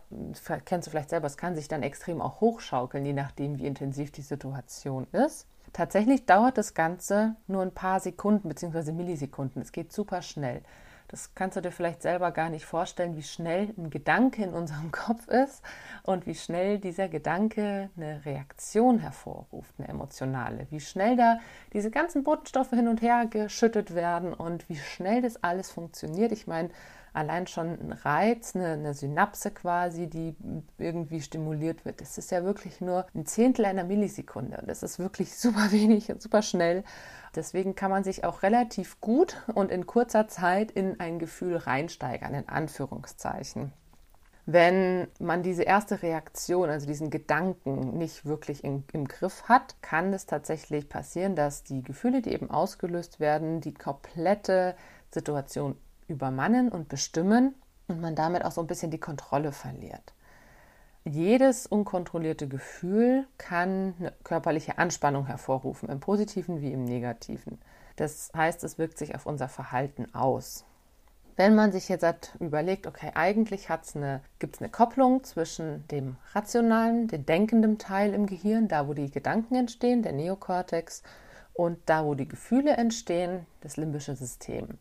kennst 0.66 0.88
du 0.88 0.92
vielleicht 0.92 1.10
selber, 1.10 1.28
es 1.28 1.38
kann 1.38 1.56
sich 1.56 1.70
dann 1.70 1.84
extrem 1.84 2.22
auch 2.22 2.42
hochschaukeln, 2.42 3.06
je 3.06 3.14
nachdem, 3.14 3.58
wie 3.60 3.66
intensiv 3.66 4.12
die 4.12 4.22
Situation 4.22 5.08
ist. 5.14 5.48
Tatsächlich 5.72 6.26
dauert 6.26 6.58
das 6.58 6.74
Ganze 6.74 7.36
nur 7.48 7.62
ein 7.62 7.74
paar 7.74 8.02
Sekunden 8.02 8.50
bzw. 8.50 8.92
Millisekunden. 8.92 9.62
Es 9.62 9.72
geht 9.72 9.94
super 9.94 10.22
schnell. 10.22 10.64
Das 11.10 11.34
kannst 11.34 11.58
du 11.58 11.62
dir 11.62 11.72
vielleicht 11.72 12.04
selber 12.04 12.32
gar 12.32 12.52
nicht 12.52 12.66
vorstellen, 12.66 13.18
wie 13.18 13.24
schnell 13.24 13.74
ein 13.78 13.90
Gedanke 13.90 14.44
in 14.44 14.54
unserem 14.54 14.92
Kopf 14.92 15.28
ist 15.28 15.64
und 16.04 16.28
wie 16.28 16.36
schnell 16.36 16.78
dieser 16.78 17.10
Gedanke 17.10 17.90
eine 17.98 18.24
Reaktion 18.26 19.00
hervorruft, 19.00 19.74
eine 19.80 19.88
emotionale. 19.88 20.68
Wie 20.70 20.80
schnell 20.80 21.18
da 21.18 21.40
diese 21.74 21.90
ganzen 21.90 22.24
Botenstoffe 22.24 22.70
hin 22.70 22.88
und 22.88 23.02
her 23.02 23.26
geschüttet 23.28 23.96
werden 23.96 24.34
und 24.34 24.70
wie 24.70 24.78
schnell 24.78 25.24
das 25.24 25.44
alles 25.44 25.72
funktioniert. 25.72 26.32
Ich 26.32 26.46
meine, 26.46 26.70
allein 27.14 27.48
schon 27.48 27.68
ein 27.68 27.92
Reiz, 27.92 28.56
eine, 28.56 28.74
eine, 28.74 28.94
Synapse 28.94 29.52
quasi, 29.52 30.08
die 30.08 30.36
irgendwie 30.78 31.22
stimuliert 31.22 31.86
wird. 31.86 32.02
Das 32.02 32.18
ist 32.18 32.32
ja 32.32 32.44
wirklich 32.44 32.82
nur 32.82 33.06
ein 33.16 33.26
Zehntel 33.26 33.66
einer 33.66 33.84
Millisekunde. 33.84 34.64
Das 34.66 34.84
ist 34.84 35.00
wirklich 35.00 35.36
super 35.38 35.72
wenig 35.72 36.12
und 36.12 36.22
super 36.22 36.42
schnell. 36.42 36.84
Deswegen 37.36 37.76
kann 37.76 37.92
man 37.92 38.04
sich 38.04 38.24
auch 38.24 38.44
relativ 38.44 39.00
gut 39.02 39.38
und 39.54 39.72
in 39.72 39.86
kurzer 39.86 40.28
Zeit 40.28 40.72
in 40.72 41.00
ein 41.00 41.20
Gefühl 41.20 41.58
reinsteigern, 41.58 42.34
in 42.34 42.50
Anführungszeichen. 42.50 43.72
Wenn 44.52 45.08
man 45.20 45.44
diese 45.44 45.62
erste 45.62 46.02
Reaktion, 46.02 46.72
also 46.72 46.88
diesen 46.88 47.12
Gedanken 47.12 48.00
nicht 48.00 48.26
wirklich 48.26 48.64
in, 48.64 48.84
im 48.94 49.08
Griff 49.08 49.44
hat, 49.44 49.76
kann 49.84 50.12
es 50.12 50.26
tatsächlich 50.26 50.90
passieren, 50.90 51.36
dass 51.36 51.62
die 51.62 51.84
Gefühle, 51.84 52.24
die 52.24 52.34
eben 52.34 52.50
ausgelöst 52.50 53.20
werden, 53.20 53.62
die 53.62 53.76
komplette 53.76 54.76
Situation 55.12 55.76
übermannen 56.10 56.70
und 56.70 56.90
bestimmen 56.90 57.56
und 57.88 58.02
man 58.02 58.16
damit 58.16 58.46
auch 58.46 58.52
so 58.52 58.62
ein 58.62 58.68
bisschen 58.68 58.92
die 58.92 59.00
Kontrolle 59.00 59.52
verliert. 59.52 60.14
Jedes 61.06 61.66
unkontrollierte 61.66 62.48
Gefühl 62.48 63.26
kann 63.38 63.96
eine 64.00 64.14
körperliche 64.24 64.78
Anspannung 64.78 65.26
hervorrufen, 65.26 65.90
im 65.90 66.00
positiven 66.00 66.62
wie 66.62 66.74
im 66.74 66.84
negativen. 66.84 67.60
Das 67.96 68.32
heißt, 68.36 68.64
es 68.64 68.78
wirkt 68.78 68.98
sich 68.98 69.16
auf 69.16 69.26
unser 69.26 69.50
Verhalten 69.50 70.14
aus. 70.14 70.66
Wenn 71.36 71.56
man 71.56 71.72
sich 71.72 71.88
jetzt 71.88 72.36
überlegt, 72.42 72.86
okay, 72.86 73.12
eigentlich 73.16 73.70
eine, 73.70 74.22
gibt 74.40 74.56
es 74.56 74.62
eine 74.62 74.70
Kopplung 74.70 75.24
zwischen 75.24 75.88
dem 75.88 76.18
rationalen, 76.34 77.08
dem 77.08 77.26
denkenden 77.26 77.78
Teil 77.78 78.14
im 78.14 78.26
Gehirn, 78.26 78.68
da 78.68 78.90
wo 78.90 78.94
die 78.94 79.10
Gedanken 79.10 79.56
entstehen, 79.56 80.04
der 80.04 80.12
Neokortex, 80.12 81.02
und 81.54 81.78
da 81.86 82.06
wo 82.06 82.14
die 82.14 82.28
Gefühle 82.28 82.72
entstehen, 82.78 83.46
das 83.62 83.78
limbische 83.78 84.16
System. 84.16 84.78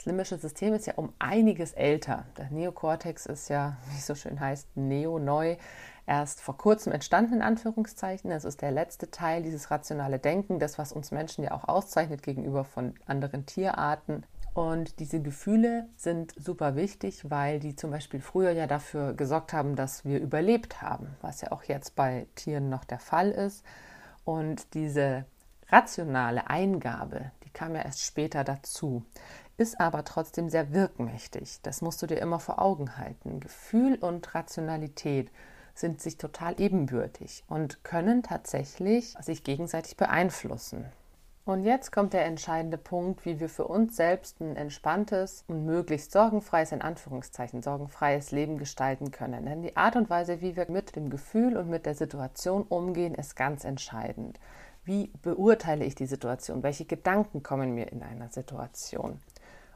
Das 0.00 0.06
limbische 0.06 0.38
System 0.38 0.72
ist 0.72 0.86
ja 0.86 0.94
um 0.96 1.12
einiges 1.18 1.74
älter. 1.74 2.24
Der 2.38 2.48
Neokortex 2.48 3.26
ist 3.26 3.50
ja, 3.50 3.76
wie 3.90 3.98
es 3.98 4.06
so 4.06 4.14
schön 4.14 4.40
heißt, 4.40 4.74
neo, 4.74 5.18
neu, 5.18 5.58
erst 6.06 6.40
vor 6.40 6.56
kurzem 6.56 6.94
entstanden, 6.94 7.34
in 7.34 7.42
Anführungszeichen. 7.42 8.30
Das 8.30 8.46
ist 8.46 8.62
der 8.62 8.70
letzte 8.70 9.10
Teil, 9.10 9.42
dieses 9.42 9.70
rationale 9.70 10.18
Denken, 10.18 10.58
das, 10.58 10.78
was 10.78 10.92
uns 10.92 11.10
Menschen 11.10 11.44
ja 11.44 11.52
auch 11.52 11.68
auszeichnet 11.68 12.22
gegenüber 12.22 12.64
von 12.64 12.94
anderen 13.04 13.44
Tierarten. 13.44 14.24
Und 14.54 15.00
diese 15.00 15.20
Gefühle 15.20 15.86
sind 15.96 16.32
super 16.34 16.76
wichtig, 16.76 17.28
weil 17.28 17.60
die 17.60 17.76
zum 17.76 17.90
Beispiel 17.90 18.22
früher 18.22 18.52
ja 18.52 18.66
dafür 18.66 19.12
gesorgt 19.12 19.52
haben, 19.52 19.76
dass 19.76 20.06
wir 20.06 20.18
überlebt 20.18 20.80
haben, 20.80 21.08
was 21.20 21.42
ja 21.42 21.52
auch 21.52 21.64
jetzt 21.64 21.94
bei 21.94 22.26
Tieren 22.36 22.70
noch 22.70 22.86
der 22.86 23.00
Fall 23.00 23.30
ist. 23.30 23.66
Und 24.24 24.72
diese 24.72 25.26
rationale 25.68 26.48
Eingabe, 26.48 27.32
die 27.44 27.50
kam 27.50 27.74
ja 27.74 27.82
erst 27.82 28.02
später 28.02 28.44
dazu 28.44 29.04
ist 29.60 29.78
aber 29.78 30.04
trotzdem 30.04 30.48
sehr 30.48 30.72
wirkmächtig. 30.72 31.60
Das 31.62 31.82
musst 31.82 32.00
du 32.00 32.06
dir 32.06 32.16
immer 32.16 32.40
vor 32.40 32.62
Augen 32.62 32.96
halten. 32.96 33.40
Gefühl 33.40 33.96
und 33.96 34.34
Rationalität 34.34 35.30
sind 35.74 36.00
sich 36.00 36.16
total 36.16 36.58
ebenbürtig 36.58 37.44
und 37.46 37.84
können 37.84 38.22
tatsächlich 38.22 39.14
sich 39.20 39.44
gegenseitig 39.44 39.98
beeinflussen. 39.98 40.86
Und 41.44 41.64
jetzt 41.64 41.92
kommt 41.92 42.14
der 42.14 42.24
entscheidende 42.24 42.78
Punkt, 42.78 43.26
wie 43.26 43.38
wir 43.38 43.50
für 43.50 43.66
uns 43.66 43.96
selbst 43.96 44.40
ein 44.40 44.56
entspanntes 44.56 45.44
und 45.46 45.66
möglichst 45.66 46.12
sorgenfreies, 46.12 46.72
in 46.72 46.80
Anführungszeichen, 46.80 47.62
sorgenfreies 47.62 48.30
Leben 48.30 48.56
gestalten 48.56 49.10
können. 49.10 49.44
Denn 49.44 49.60
die 49.60 49.76
Art 49.76 49.94
und 49.94 50.08
Weise, 50.08 50.40
wie 50.40 50.56
wir 50.56 50.70
mit 50.70 50.96
dem 50.96 51.10
Gefühl 51.10 51.58
und 51.58 51.68
mit 51.68 51.84
der 51.84 51.94
Situation 51.94 52.62
umgehen, 52.62 53.14
ist 53.14 53.36
ganz 53.36 53.64
entscheidend. 53.64 54.40
Wie 54.84 55.12
beurteile 55.20 55.84
ich 55.84 55.94
die 55.94 56.06
Situation? 56.06 56.62
Welche 56.62 56.86
Gedanken 56.86 57.42
kommen 57.42 57.74
mir 57.74 57.92
in 57.92 58.02
einer 58.02 58.30
Situation? 58.30 59.20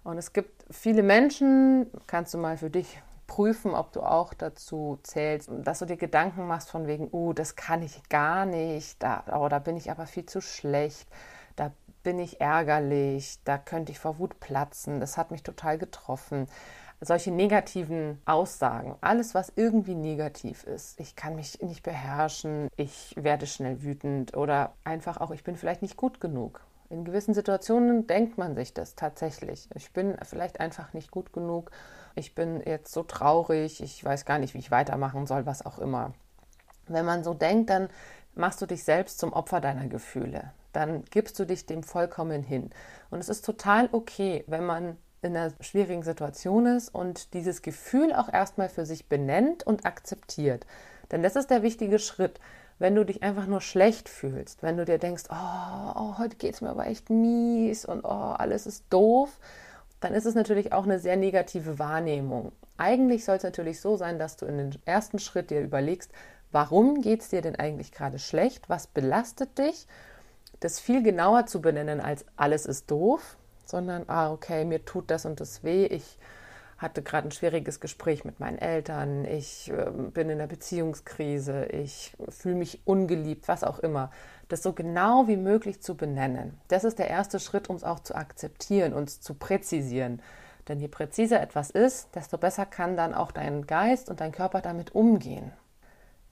Und 0.04 0.18
es 0.18 0.32
gibt 0.32 0.64
viele 0.70 1.02
Menschen, 1.02 1.86
kannst 2.06 2.34
du 2.34 2.38
mal 2.38 2.58
für 2.58 2.70
dich 2.70 3.00
prüfen, 3.26 3.74
ob 3.74 3.92
du 3.92 4.02
auch 4.02 4.34
dazu 4.34 4.98
zählst, 5.02 5.50
dass 5.50 5.78
du 5.78 5.86
dir 5.86 5.96
Gedanken 5.96 6.46
machst 6.46 6.70
von 6.70 6.86
wegen, 6.86 7.08
oh, 7.10 7.32
das 7.32 7.56
kann 7.56 7.82
ich 7.82 8.06
gar 8.10 8.44
nicht, 8.44 9.02
da, 9.02 9.24
oh, 9.34 9.48
da 9.48 9.58
bin 9.58 9.78
ich 9.78 9.90
aber 9.90 10.06
viel 10.06 10.26
zu 10.26 10.42
schlecht, 10.42 11.08
da 11.56 11.72
bin 12.02 12.18
ich 12.18 12.40
ärgerlich, 12.42 13.38
da 13.44 13.56
könnte 13.56 13.92
ich 13.92 13.98
vor 13.98 14.18
Wut 14.18 14.38
platzen, 14.40 15.00
das 15.00 15.16
hat 15.16 15.30
mich 15.30 15.42
total 15.42 15.78
getroffen. 15.78 16.48
Solche 17.00 17.30
negativen 17.30 18.20
Aussagen, 18.24 18.96
alles, 19.00 19.34
was 19.34 19.52
irgendwie 19.56 19.94
negativ 19.94 20.64
ist. 20.64 21.00
Ich 21.00 21.16
kann 21.16 21.34
mich 21.34 21.60
nicht 21.60 21.82
beherrschen, 21.82 22.68
ich 22.76 23.14
werde 23.16 23.46
schnell 23.46 23.82
wütend 23.82 24.36
oder 24.36 24.74
einfach 24.84 25.20
auch, 25.20 25.30
ich 25.30 25.44
bin 25.44 25.56
vielleicht 25.56 25.82
nicht 25.82 25.96
gut 25.96 26.20
genug. 26.20 26.60
In 26.90 27.04
gewissen 27.04 27.34
Situationen 27.34 28.06
denkt 28.06 28.38
man 28.38 28.54
sich 28.54 28.74
das 28.74 28.94
tatsächlich. 28.94 29.68
Ich 29.74 29.92
bin 29.92 30.16
vielleicht 30.22 30.60
einfach 30.60 30.92
nicht 30.92 31.10
gut 31.10 31.32
genug. 31.32 31.70
Ich 32.14 32.34
bin 32.34 32.60
jetzt 32.64 32.92
so 32.92 33.02
traurig. 33.02 33.82
Ich 33.82 34.04
weiß 34.04 34.24
gar 34.24 34.38
nicht, 34.38 34.54
wie 34.54 34.58
ich 34.58 34.70
weitermachen 34.70 35.26
soll, 35.26 35.46
was 35.46 35.64
auch 35.64 35.78
immer. 35.78 36.12
Wenn 36.86 37.04
man 37.04 37.24
so 37.24 37.34
denkt, 37.34 37.70
dann 37.70 37.88
machst 38.34 38.60
du 38.60 38.66
dich 38.66 38.84
selbst 38.84 39.18
zum 39.18 39.32
Opfer 39.32 39.60
deiner 39.60 39.86
Gefühle. 39.86 40.52
Dann 40.72 41.04
gibst 41.04 41.38
du 41.38 41.44
dich 41.44 41.66
dem 41.66 41.82
vollkommen 41.82 42.42
hin. 42.42 42.70
Und 43.10 43.20
es 43.20 43.28
ist 43.28 43.44
total 43.44 43.88
okay, 43.92 44.44
wenn 44.46 44.66
man 44.66 44.98
in 45.22 45.36
einer 45.36 45.52
schwierigen 45.60 46.02
Situation 46.02 46.66
ist 46.66 46.94
und 46.94 47.32
dieses 47.32 47.62
Gefühl 47.62 48.12
auch 48.12 48.30
erstmal 48.30 48.68
für 48.68 48.84
sich 48.84 49.08
benennt 49.08 49.66
und 49.66 49.86
akzeptiert. 49.86 50.66
Denn 51.10 51.22
das 51.22 51.36
ist 51.36 51.50
der 51.50 51.62
wichtige 51.62 51.98
Schritt 51.98 52.40
wenn 52.78 52.94
du 52.94 53.04
dich 53.04 53.22
einfach 53.22 53.46
nur 53.46 53.60
schlecht 53.60 54.08
fühlst, 54.08 54.62
wenn 54.62 54.76
du 54.76 54.84
dir 54.84 54.98
denkst, 54.98 55.24
oh, 55.30 55.92
oh 55.94 56.18
heute 56.18 56.36
geht 56.36 56.54
es 56.54 56.60
mir 56.60 56.70
aber 56.70 56.86
echt 56.86 57.10
mies 57.10 57.84
und 57.84 58.04
oh, 58.04 58.08
alles 58.08 58.66
ist 58.66 58.84
doof, 58.90 59.38
dann 60.00 60.14
ist 60.14 60.26
es 60.26 60.34
natürlich 60.34 60.72
auch 60.72 60.84
eine 60.84 60.98
sehr 60.98 61.16
negative 61.16 61.78
Wahrnehmung. 61.78 62.52
Eigentlich 62.76 63.24
soll 63.24 63.36
es 63.36 63.42
natürlich 63.42 63.80
so 63.80 63.96
sein, 63.96 64.18
dass 64.18 64.36
du 64.36 64.46
in 64.46 64.58
den 64.58 64.70
ersten 64.84 65.18
Schritt 65.18 65.50
dir 65.50 65.60
überlegst, 65.60 66.10
warum 66.50 67.00
geht 67.00 67.22
es 67.22 67.28
dir 67.28 67.42
denn 67.42 67.56
eigentlich 67.56 67.92
gerade 67.92 68.18
schlecht, 68.18 68.68
was 68.68 68.86
belastet 68.86 69.58
dich, 69.58 69.86
das 70.60 70.80
viel 70.80 71.02
genauer 71.02 71.46
zu 71.46 71.60
benennen 71.60 72.00
als 72.00 72.24
alles 72.36 72.66
ist 72.66 72.90
doof, 72.90 73.36
sondern, 73.64 74.04
ah, 74.08 74.32
okay, 74.32 74.64
mir 74.64 74.84
tut 74.84 75.10
das 75.10 75.24
und 75.24 75.40
das 75.40 75.64
weh, 75.64 75.86
ich 75.86 76.18
hatte 76.84 77.02
gerade 77.02 77.28
ein 77.28 77.32
schwieriges 77.32 77.80
Gespräch 77.80 78.24
mit 78.24 78.38
meinen 78.38 78.58
Eltern, 78.58 79.24
ich 79.24 79.70
äh, 79.70 79.90
bin 79.90 80.30
in 80.30 80.38
einer 80.38 80.46
Beziehungskrise, 80.46 81.64
ich 81.66 82.14
fühle 82.28 82.54
mich 82.54 82.82
ungeliebt, 82.84 83.48
was 83.48 83.64
auch 83.64 83.80
immer. 83.80 84.10
Das 84.48 84.62
so 84.62 84.72
genau 84.72 85.26
wie 85.26 85.38
möglich 85.38 85.80
zu 85.80 85.96
benennen. 85.96 86.60
Das 86.68 86.84
ist 86.84 86.98
der 86.98 87.08
erste 87.08 87.40
Schritt, 87.40 87.68
um 87.70 87.76
es 87.76 87.84
auch 87.84 88.00
zu 88.00 88.14
akzeptieren 88.14 88.92
und 88.92 89.10
zu 89.10 89.34
präzisieren. 89.34 90.22
Denn 90.68 90.78
je 90.78 90.88
präziser 90.88 91.40
etwas 91.40 91.70
ist, 91.70 92.14
desto 92.14 92.38
besser 92.38 92.66
kann 92.66 92.96
dann 92.96 93.14
auch 93.14 93.32
dein 93.32 93.66
Geist 93.66 94.08
und 94.10 94.20
dein 94.20 94.32
Körper 94.32 94.60
damit 94.60 94.94
umgehen. 94.94 95.52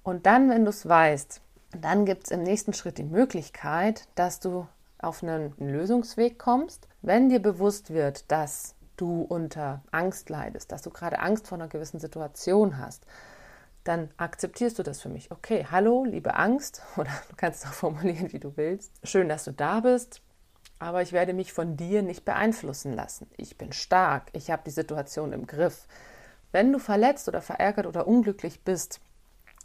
Und 0.02 0.26
dann, 0.26 0.50
wenn 0.50 0.64
du 0.64 0.70
es 0.70 0.86
weißt, 0.86 1.40
dann 1.80 2.04
gibt 2.04 2.24
es 2.24 2.30
im 2.30 2.42
nächsten 2.42 2.74
Schritt 2.74 2.98
die 2.98 3.04
Möglichkeit, 3.04 4.08
dass 4.14 4.40
du 4.40 4.66
auf 4.98 5.22
einen 5.22 5.54
Lösungsweg 5.58 6.38
kommst, 6.38 6.88
wenn 7.00 7.28
dir 7.28 7.40
bewusst 7.40 7.92
wird, 7.92 8.30
dass 8.30 8.74
du 8.96 9.22
unter 9.22 9.82
Angst 9.90 10.30
leidest, 10.30 10.72
dass 10.72 10.82
du 10.82 10.90
gerade 10.90 11.18
Angst 11.18 11.46
vor 11.46 11.58
einer 11.58 11.68
gewissen 11.68 12.00
Situation 12.00 12.78
hast, 12.78 13.04
dann 13.84 14.10
akzeptierst 14.16 14.78
du 14.78 14.82
das 14.82 15.00
für 15.00 15.08
mich. 15.08 15.30
Okay, 15.30 15.66
hallo, 15.70 16.04
liebe 16.04 16.34
Angst, 16.34 16.82
oder 16.96 17.10
du 17.28 17.36
kannst 17.36 17.64
es 17.64 17.70
auch 17.70 17.74
formulieren, 17.74 18.32
wie 18.32 18.38
du 18.38 18.56
willst. 18.56 18.92
Schön, 19.02 19.28
dass 19.28 19.44
du 19.44 19.52
da 19.52 19.80
bist, 19.80 20.22
aber 20.78 21.02
ich 21.02 21.12
werde 21.12 21.32
mich 21.32 21.52
von 21.52 21.76
dir 21.76 22.02
nicht 22.02 22.24
beeinflussen 22.24 22.92
lassen. 22.92 23.28
Ich 23.36 23.58
bin 23.58 23.72
stark, 23.72 24.28
ich 24.32 24.50
habe 24.50 24.62
die 24.64 24.70
Situation 24.70 25.32
im 25.32 25.46
Griff. 25.46 25.86
Wenn 26.52 26.72
du 26.72 26.78
verletzt 26.78 27.28
oder 27.28 27.40
verärgert 27.40 27.86
oder 27.86 28.06
unglücklich 28.06 28.62
bist 28.62 29.00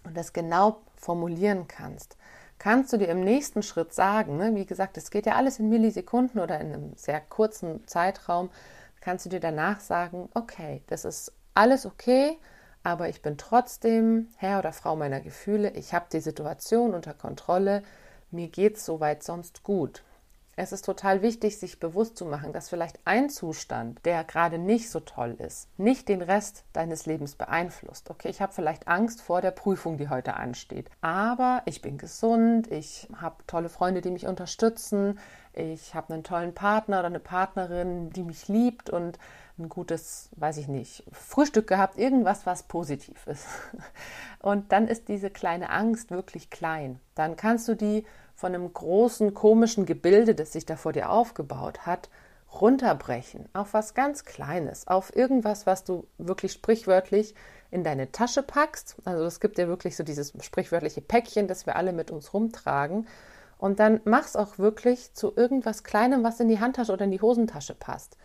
und 0.03 0.15
das 0.15 0.31
genau 0.31 0.81
formulieren 0.95 1.67
kannst, 1.67 2.17
kannst 2.59 2.91
du 2.93 2.97
dir 2.97 3.09
im 3.09 3.23
nächsten 3.23 3.61
Schritt 3.61 3.93
sagen, 3.93 4.37
ne, 4.37 4.55
wie 4.55 4.65
gesagt, 4.65 4.97
es 4.97 5.11
geht 5.11 5.25
ja 5.25 5.35
alles 5.35 5.59
in 5.59 5.69
Millisekunden 5.69 6.39
oder 6.39 6.59
in 6.59 6.73
einem 6.73 6.93
sehr 6.95 7.19
kurzen 7.19 7.85
Zeitraum, 7.87 8.49
kannst 9.01 9.25
du 9.25 9.29
dir 9.29 9.39
danach 9.39 9.79
sagen, 9.79 10.29
okay, 10.33 10.83
das 10.87 11.05
ist 11.05 11.33
alles 11.53 11.85
okay, 11.85 12.37
aber 12.83 13.09
ich 13.09 13.21
bin 13.21 13.37
trotzdem 13.37 14.29
Herr 14.37 14.59
oder 14.59 14.73
Frau 14.73 14.95
meiner 14.95 15.19
Gefühle, 15.19 15.71
ich 15.71 15.93
habe 15.93 16.05
die 16.11 16.19
Situation 16.19 16.93
unter 16.93 17.13
Kontrolle, 17.13 17.83
mir 18.31 18.47
geht 18.47 18.77
es 18.77 18.85
soweit 18.85 19.23
sonst 19.23 19.63
gut. 19.63 20.03
Es 20.59 20.71
ist 20.71 20.85
total 20.85 21.21
wichtig, 21.21 21.59
sich 21.59 21.79
bewusst 21.79 22.17
zu 22.17 22.25
machen, 22.25 22.51
dass 22.51 22.69
vielleicht 22.69 22.99
ein 23.05 23.29
Zustand, 23.29 24.03
der 24.05 24.23
gerade 24.23 24.57
nicht 24.57 24.89
so 24.89 24.99
toll 24.99 25.35
ist, 25.37 25.69
nicht 25.77 26.09
den 26.09 26.23
Rest 26.23 26.65
deines 26.73 27.05
Lebens 27.05 27.35
beeinflusst. 27.35 28.09
Okay, 28.09 28.29
ich 28.29 28.41
habe 28.41 28.53
vielleicht 28.53 28.87
Angst 28.87 29.21
vor 29.21 29.41
der 29.41 29.51
Prüfung, 29.51 29.97
die 29.97 30.09
heute 30.09 30.33
ansteht, 30.33 30.89
aber 30.99 31.61
ich 31.65 31.83
bin 31.83 31.99
gesund, 31.99 32.71
ich 32.71 33.07
habe 33.21 33.43
tolle 33.45 33.69
Freunde, 33.69 34.01
die 34.01 34.09
mich 34.09 34.25
unterstützen, 34.25 35.19
ich 35.57 35.95
habe 35.95 36.13
einen 36.13 36.23
tollen 36.23 36.53
Partner 36.53 36.99
oder 36.99 37.07
eine 37.07 37.19
Partnerin, 37.19 38.11
die 38.11 38.23
mich 38.23 38.47
liebt 38.47 38.89
und 38.89 39.17
ein 39.57 39.69
gutes, 39.69 40.29
weiß 40.35 40.57
ich 40.57 40.67
nicht, 40.67 41.03
Frühstück 41.11 41.67
gehabt, 41.67 41.97
irgendwas, 41.97 42.45
was 42.45 42.63
positiv 42.63 43.25
ist. 43.25 43.47
Und 44.39 44.71
dann 44.71 44.87
ist 44.87 45.07
diese 45.07 45.31
kleine 45.31 45.71
Angst 45.71 46.11
wirklich 46.11 46.51
klein. 46.51 46.99
Dann 47.15 47.35
kannst 47.35 47.67
du 47.67 47.73
die 47.73 48.05
von 48.35 48.53
einem 48.53 48.71
großen 48.71 49.33
komischen 49.33 49.87
Gebilde, 49.87 50.35
das 50.35 50.53
sich 50.53 50.67
da 50.67 50.75
vor 50.75 50.93
dir 50.93 51.09
aufgebaut 51.09 51.87
hat, 51.87 52.09
runterbrechen 52.61 53.49
auf 53.53 53.73
was 53.73 53.95
ganz 53.95 54.25
Kleines, 54.25 54.87
auf 54.87 55.15
irgendwas, 55.15 55.65
was 55.65 55.83
du 55.83 56.05
wirklich 56.19 56.51
sprichwörtlich 56.51 57.33
in 57.71 57.83
deine 57.83 58.11
Tasche 58.11 58.43
packst. 58.43 58.95
Also 59.05 59.25
es 59.25 59.39
gibt 59.39 59.57
ja 59.57 59.67
wirklich 59.67 59.95
so 59.95 60.03
dieses 60.03 60.33
sprichwörtliche 60.39 61.01
Päckchen, 61.01 61.47
das 61.47 61.65
wir 61.65 61.75
alle 61.75 61.93
mit 61.93 62.11
uns 62.11 62.33
rumtragen. 62.33 63.07
Und 63.57 63.79
dann 63.79 64.01
mach's 64.03 64.35
auch 64.35 64.59
wirklich 64.59 65.13
zu 65.13 65.33
irgendwas 65.35 65.83
Kleinem, 65.83 66.23
was 66.23 66.39
in 66.39 66.47
die 66.47 66.59
Handtasche 66.59 66.93
oder 66.93 67.05
in 67.05 67.11
die 67.11 67.21
Hosentasche 67.21 67.73
passt. 67.73 68.17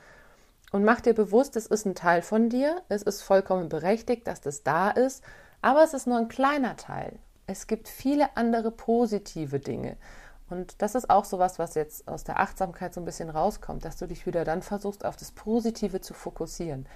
Und 0.73 0.85
mach 0.85 1.01
dir 1.01 1.15
bewusst, 1.15 1.57
es 1.57 1.67
ist 1.67 1.87
ein 1.87 1.95
Teil 1.95 2.23
von 2.23 2.49
dir, 2.49 2.83
es 2.89 3.03
ist 3.03 3.23
vollkommen 3.23 3.69
berechtigt, 3.69 4.27
dass 4.27 4.41
das 4.41 4.63
da 4.63 4.91
ist, 4.91 5.23
aber 5.61 5.85
es 5.85 5.95
ist 5.95 6.07
nur 6.07 6.19
ein 6.19 6.29
kleiner 6.29 6.77
Teil. 6.77 7.19
Es 7.47 7.67
gibt 7.67 7.89
viele 7.89 8.37
andere 8.37 8.71
positive 8.71 9.61
Dinge. 9.61 9.97
Und 10.49 10.81
das 10.83 10.95
ist 10.95 11.09
auch 11.09 11.25
sowas, 11.25 11.59
was 11.59 11.75
jetzt 11.75 12.09
aus 12.09 12.25
der 12.25 12.41
Achtsamkeit 12.41 12.93
so 12.93 13.01
ein 13.01 13.07
bisschen 13.07 13.31
rauskommt, 13.31 13.85
dass 13.85 13.97
du 13.97 14.07
dich 14.07 14.27
wieder 14.27 14.45
dann 14.45 14.63
versuchst, 14.63 15.05
auf 15.05 15.17
das 15.17 15.33
Positive 15.33 16.01
zu 16.01 16.15
fokussieren. 16.15 16.87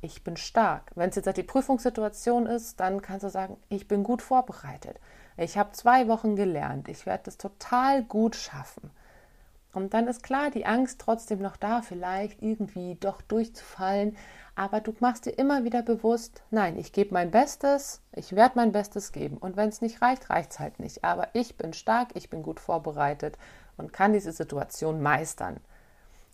Ich 0.00 0.24
bin 0.24 0.36
stark. 0.36 0.90
Wenn 0.94 1.10
es 1.10 1.16
jetzt 1.16 1.26
halt 1.26 1.36
die 1.36 1.42
Prüfungssituation 1.42 2.46
ist, 2.46 2.80
dann 2.80 3.02
kannst 3.02 3.24
du 3.24 3.30
sagen, 3.30 3.56
ich 3.68 3.88
bin 3.88 4.04
gut 4.04 4.22
vorbereitet. 4.22 4.98
Ich 5.40 5.56
habe 5.56 5.72
zwei 5.72 6.06
Wochen 6.06 6.36
gelernt. 6.36 6.88
Ich 6.90 7.06
werde 7.06 7.22
das 7.24 7.38
total 7.38 8.02
gut 8.02 8.36
schaffen. 8.36 8.90
Und 9.72 9.94
dann 9.94 10.06
ist 10.06 10.22
klar, 10.22 10.50
die 10.50 10.66
Angst 10.66 11.00
trotzdem 11.00 11.40
noch 11.40 11.56
da, 11.56 11.80
vielleicht 11.80 12.42
irgendwie 12.42 12.96
doch 12.96 13.22
durchzufallen. 13.22 14.18
Aber 14.54 14.80
du 14.80 14.94
machst 15.00 15.24
dir 15.24 15.30
immer 15.30 15.64
wieder 15.64 15.80
bewusst, 15.80 16.42
nein, 16.50 16.76
ich 16.76 16.92
gebe 16.92 17.14
mein 17.14 17.30
Bestes, 17.30 18.02
ich 18.12 18.36
werde 18.36 18.56
mein 18.56 18.72
Bestes 18.72 19.12
geben. 19.12 19.38
Und 19.38 19.56
wenn 19.56 19.70
es 19.70 19.80
nicht 19.80 20.02
reicht, 20.02 20.28
reicht 20.28 20.50
es 20.50 20.58
halt 20.58 20.78
nicht. 20.78 21.04
Aber 21.04 21.28
ich 21.32 21.56
bin 21.56 21.72
stark, 21.72 22.08
ich 22.12 22.28
bin 22.28 22.42
gut 22.42 22.60
vorbereitet 22.60 23.38
und 23.78 23.94
kann 23.94 24.12
diese 24.12 24.32
Situation 24.32 25.00
meistern. 25.00 25.56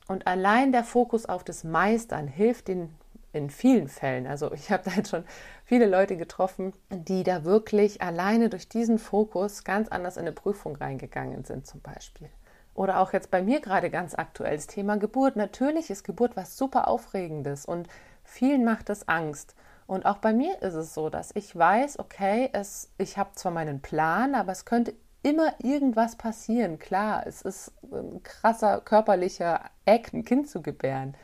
Und 0.09 0.27
allein 0.27 0.73
der 0.73 0.83
Fokus 0.83 1.27
auf 1.27 1.45
das 1.45 1.63
Meistern 1.63 2.27
hilft 2.27 2.67
den 2.67 2.93
in 3.37 3.51
vielen 3.51 3.89
Fällen. 3.89 4.27
Also 4.27 4.53
ich 4.53 4.71
habe 4.71 4.83
da 4.85 4.91
jetzt 4.93 5.11
schon 5.11 5.25
viele 5.65 5.87
Leute 5.87 6.17
getroffen, 6.17 6.73
die 6.91 7.23
da 7.23 7.45
wirklich 7.45 8.03
alleine 8.03 8.49
durch 8.49 8.69
diesen 8.69 8.99
Fokus 8.99 9.65
ganz 9.65 9.89
anders 9.89 10.17
in 10.17 10.23
eine 10.23 10.33
Prüfung 10.33 10.77
reingegangen 10.77 11.45
sind, 11.45 11.67
zum 11.67 11.81
Beispiel. 11.81 12.29
Oder 12.75 13.01
auch 13.01 13.13
jetzt 13.13 13.31
bei 13.31 13.43
mir 13.43 13.61
gerade 13.61 13.91
ganz 13.91 14.15
aktuell 14.15 14.57
das 14.57 14.67
Thema 14.67 14.99
Geburt. 14.99 15.37
Natürlich 15.37 15.91
ist 15.91 16.05
Geburt 16.05 16.37
was 16.37 16.57
super 16.57 16.89
Aufregendes 16.89 17.65
und 17.65 17.89
vielen 18.23 18.65
macht 18.65 18.91
es 18.91 19.09
Angst. 19.09 19.55
Und 19.87 20.05
auch 20.05 20.19
bei 20.19 20.33
mir 20.33 20.61
ist 20.63 20.75
es 20.75 20.95
so, 20.95 21.09
dass 21.09 21.31
ich 21.35 21.57
weiß, 21.57 21.99
okay, 21.99 22.51
es, 22.53 22.91
ich 22.99 23.19
habe 23.19 23.31
zwar 23.35 23.53
meinen 23.53 23.81
Plan, 23.81 24.35
aber 24.35 24.53
es 24.53 24.65
könnte 24.65 24.95
immer 25.23 25.55
irgendwas 25.63 26.17
passieren. 26.17 26.79
Klar, 26.79 27.27
es 27.27 27.43
ist 27.43 27.73
ein 27.91 28.23
krasser 28.23 28.81
körperlicher 28.81 29.61
Eck, 29.85 30.13
ein 30.13 30.25
Kind 30.25 30.49
zu 30.49 30.61
gebären. 30.61 31.17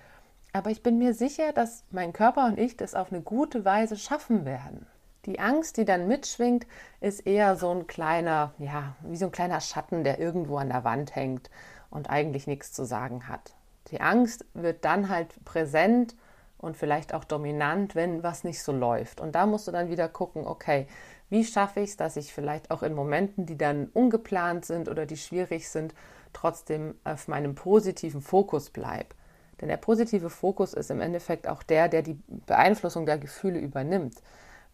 Aber 0.52 0.70
ich 0.70 0.82
bin 0.82 0.98
mir 0.98 1.14
sicher, 1.14 1.52
dass 1.52 1.84
mein 1.90 2.12
Körper 2.12 2.46
und 2.46 2.58
ich 2.58 2.76
das 2.76 2.94
auf 2.94 3.10
eine 3.10 3.22
gute 3.22 3.64
Weise 3.64 3.96
schaffen 3.96 4.44
werden. 4.44 4.86
Die 5.24 5.38
Angst, 5.38 5.76
die 5.76 5.84
dann 5.84 6.08
mitschwingt, 6.08 6.66
ist 7.00 7.26
eher 7.26 7.56
so 7.56 7.70
ein 7.70 7.86
kleiner, 7.86 8.52
ja, 8.58 8.96
wie 9.02 9.16
so 9.16 9.26
ein 9.26 9.32
kleiner 9.32 9.60
Schatten, 9.60 10.04
der 10.04 10.18
irgendwo 10.18 10.58
an 10.58 10.68
der 10.68 10.84
Wand 10.84 11.14
hängt 11.14 11.48
und 11.90 12.10
eigentlich 12.10 12.46
nichts 12.46 12.72
zu 12.72 12.84
sagen 12.84 13.28
hat. 13.28 13.54
Die 13.88 14.00
Angst 14.00 14.44
wird 14.52 14.84
dann 14.84 15.08
halt 15.08 15.42
präsent 15.44 16.16
und 16.58 16.76
vielleicht 16.76 17.14
auch 17.14 17.24
dominant, 17.24 17.94
wenn 17.94 18.22
was 18.22 18.44
nicht 18.44 18.62
so 18.62 18.72
läuft. 18.72 19.20
Und 19.20 19.34
da 19.34 19.46
musst 19.46 19.68
du 19.68 19.72
dann 19.72 19.88
wieder 19.88 20.08
gucken, 20.08 20.46
okay, 20.46 20.86
wie 21.30 21.44
schaffe 21.44 21.80
ich 21.80 21.90
es, 21.90 21.96
dass 21.96 22.16
ich 22.16 22.32
vielleicht 22.32 22.70
auch 22.70 22.82
in 22.82 22.94
Momenten, 22.94 23.46
die 23.46 23.56
dann 23.56 23.88
ungeplant 23.94 24.66
sind 24.66 24.88
oder 24.88 25.06
die 25.06 25.16
schwierig 25.16 25.68
sind, 25.68 25.94
trotzdem 26.32 26.94
auf 27.04 27.26
meinem 27.28 27.54
positiven 27.54 28.20
Fokus 28.20 28.70
bleibe. 28.70 29.14
Denn 29.60 29.68
der 29.68 29.76
positive 29.76 30.30
Fokus 30.30 30.74
ist 30.74 30.90
im 30.90 31.00
Endeffekt 31.00 31.46
auch 31.46 31.62
der, 31.62 31.88
der 31.88 32.02
die 32.02 32.18
Beeinflussung 32.46 33.06
der 33.06 33.18
Gefühle 33.18 33.58
übernimmt 33.60 34.16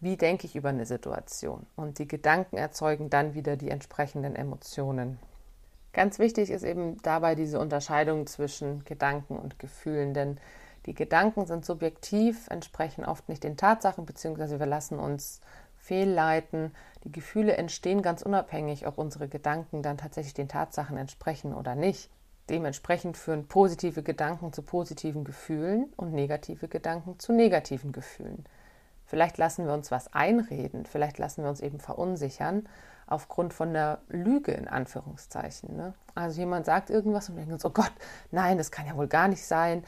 wie 0.00 0.16
denke 0.16 0.46
ich 0.46 0.56
über 0.56 0.68
eine 0.68 0.86
Situation. 0.86 1.66
Und 1.76 1.98
die 1.98 2.08
Gedanken 2.08 2.56
erzeugen 2.56 3.10
dann 3.10 3.34
wieder 3.34 3.56
die 3.56 3.70
entsprechenden 3.70 4.36
Emotionen. 4.36 5.18
Ganz 5.92 6.18
wichtig 6.18 6.50
ist 6.50 6.62
eben 6.62 6.98
dabei 7.02 7.34
diese 7.34 7.58
Unterscheidung 7.58 8.26
zwischen 8.26 8.84
Gedanken 8.84 9.36
und 9.38 9.58
Gefühlen, 9.58 10.14
denn 10.14 10.38
die 10.86 10.94
Gedanken 10.94 11.46
sind 11.46 11.64
subjektiv, 11.64 12.46
entsprechen 12.48 13.04
oft 13.04 13.28
nicht 13.28 13.42
den 13.42 13.56
Tatsachen, 13.56 14.06
beziehungsweise 14.06 14.60
wir 14.60 14.66
lassen 14.66 14.98
uns 14.98 15.40
fehlleiten. 15.76 16.72
Die 17.04 17.12
Gefühle 17.12 17.56
entstehen 17.56 18.00
ganz 18.00 18.22
unabhängig, 18.22 18.86
ob 18.86 18.98
unsere 18.98 19.28
Gedanken 19.28 19.82
dann 19.82 19.98
tatsächlich 19.98 20.34
den 20.34 20.48
Tatsachen 20.48 20.96
entsprechen 20.96 21.52
oder 21.52 21.74
nicht. 21.74 22.10
Dementsprechend 22.50 23.16
führen 23.16 23.46
positive 23.46 24.02
Gedanken 24.02 24.52
zu 24.52 24.62
positiven 24.62 25.24
Gefühlen 25.24 25.92
und 25.96 26.12
negative 26.12 26.68
Gedanken 26.68 27.18
zu 27.18 27.32
negativen 27.32 27.92
Gefühlen. 27.92 28.44
Vielleicht 29.04 29.38
lassen 29.38 29.66
wir 29.66 29.72
uns 29.72 29.90
was 29.90 30.12
einreden, 30.12 30.84
vielleicht 30.84 31.18
lassen 31.18 31.42
wir 31.42 31.48
uns 31.48 31.61
eben 31.61 31.80
verunsichern 31.80 32.68
aufgrund 33.06 33.54
von 33.54 33.72
der 33.72 34.02
Lüge 34.08 34.52
in 34.52 34.68
Anführungszeichen. 34.68 35.74
Ne? 35.76 35.94
Also 36.14 36.40
jemand 36.40 36.66
sagt 36.66 36.90
irgendwas 36.90 37.28
und 37.28 37.37
wir 37.37 37.40
denken 37.40 37.54
uns, 37.54 37.64
oh 37.64 37.70
Gott, 37.70 37.92
nein, 38.30 38.58
das 38.58 38.70
kann 38.70 38.87
ja 38.87 38.96
wohl 38.96 39.08
gar 39.08 39.28
nicht 39.28 39.44
sein. 39.44 39.82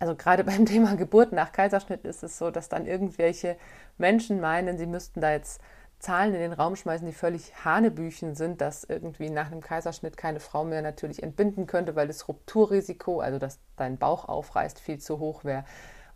Also 0.00 0.16
gerade 0.16 0.42
beim 0.44 0.66
Thema 0.66 0.96
Geburt 0.96 1.32
nach 1.32 1.52
Kaiserschnitt 1.52 2.04
ist 2.04 2.24
es 2.24 2.36
so, 2.36 2.50
dass 2.50 2.68
dann 2.68 2.86
irgendwelche 2.86 3.56
Menschen 3.96 4.40
meinen, 4.40 4.76
sie 4.76 4.86
müssten 4.86 5.20
da 5.20 5.30
jetzt 5.30 5.60
Zahlen 6.04 6.34
in 6.34 6.40
den 6.40 6.52
Raum 6.52 6.76
schmeißen, 6.76 7.06
die 7.06 7.14
völlig 7.14 7.64
Hanebüchen 7.64 8.34
sind, 8.34 8.60
dass 8.60 8.84
irgendwie 8.84 9.30
nach 9.30 9.50
einem 9.50 9.62
Kaiserschnitt 9.62 10.16
keine 10.16 10.38
Frau 10.38 10.64
mehr 10.64 10.82
natürlich 10.82 11.22
entbinden 11.22 11.66
könnte, 11.66 11.96
weil 11.96 12.06
das 12.06 12.28
Rupturrisiko, 12.28 13.20
also 13.20 13.38
dass 13.38 13.58
dein 13.76 13.96
Bauch 13.96 14.28
aufreißt, 14.28 14.78
viel 14.78 14.98
zu 14.98 15.18
hoch 15.18 15.44
wäre 15.44 15.64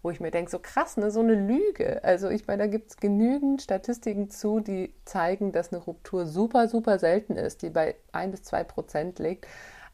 wo 0.02 0.10
ich 0.10 0.20
mir 0.20 0.30
denke, 0.30 0.50
so 0.50 0.58
krass, 0.60 0.96
ne, 0.96 1.10
so 1.10 1.20
eine 1.20 1.34
Lüge. 1.34 2.02
Also 2.04 2.28
ich 2.28 2.46
meine, 2.46 2.64
da 2.64 2.66
gibt 2.68 2.90
es 2.90 2.96
genügend 2.98 3.62
Statistiken 3.62 4.30
zu, 4.30 4.60
die 4.60 4.94
zeigen, 5.04 5.50
dass 5.52 5.72
eine 5.72 5.82
Ruptur 5.82 6.26
super, 6.26 6.68
super 6.68 6.98
selten 6.98 7.36
ist, 7.36 7.62
die 7.62 7.70
bei 7.70 7.96
ein 8.12 8.30
bis 8.30 8.44
zwei 8.44 8.62
Prozent 8.62 9.18
liegt. 9.18 9.46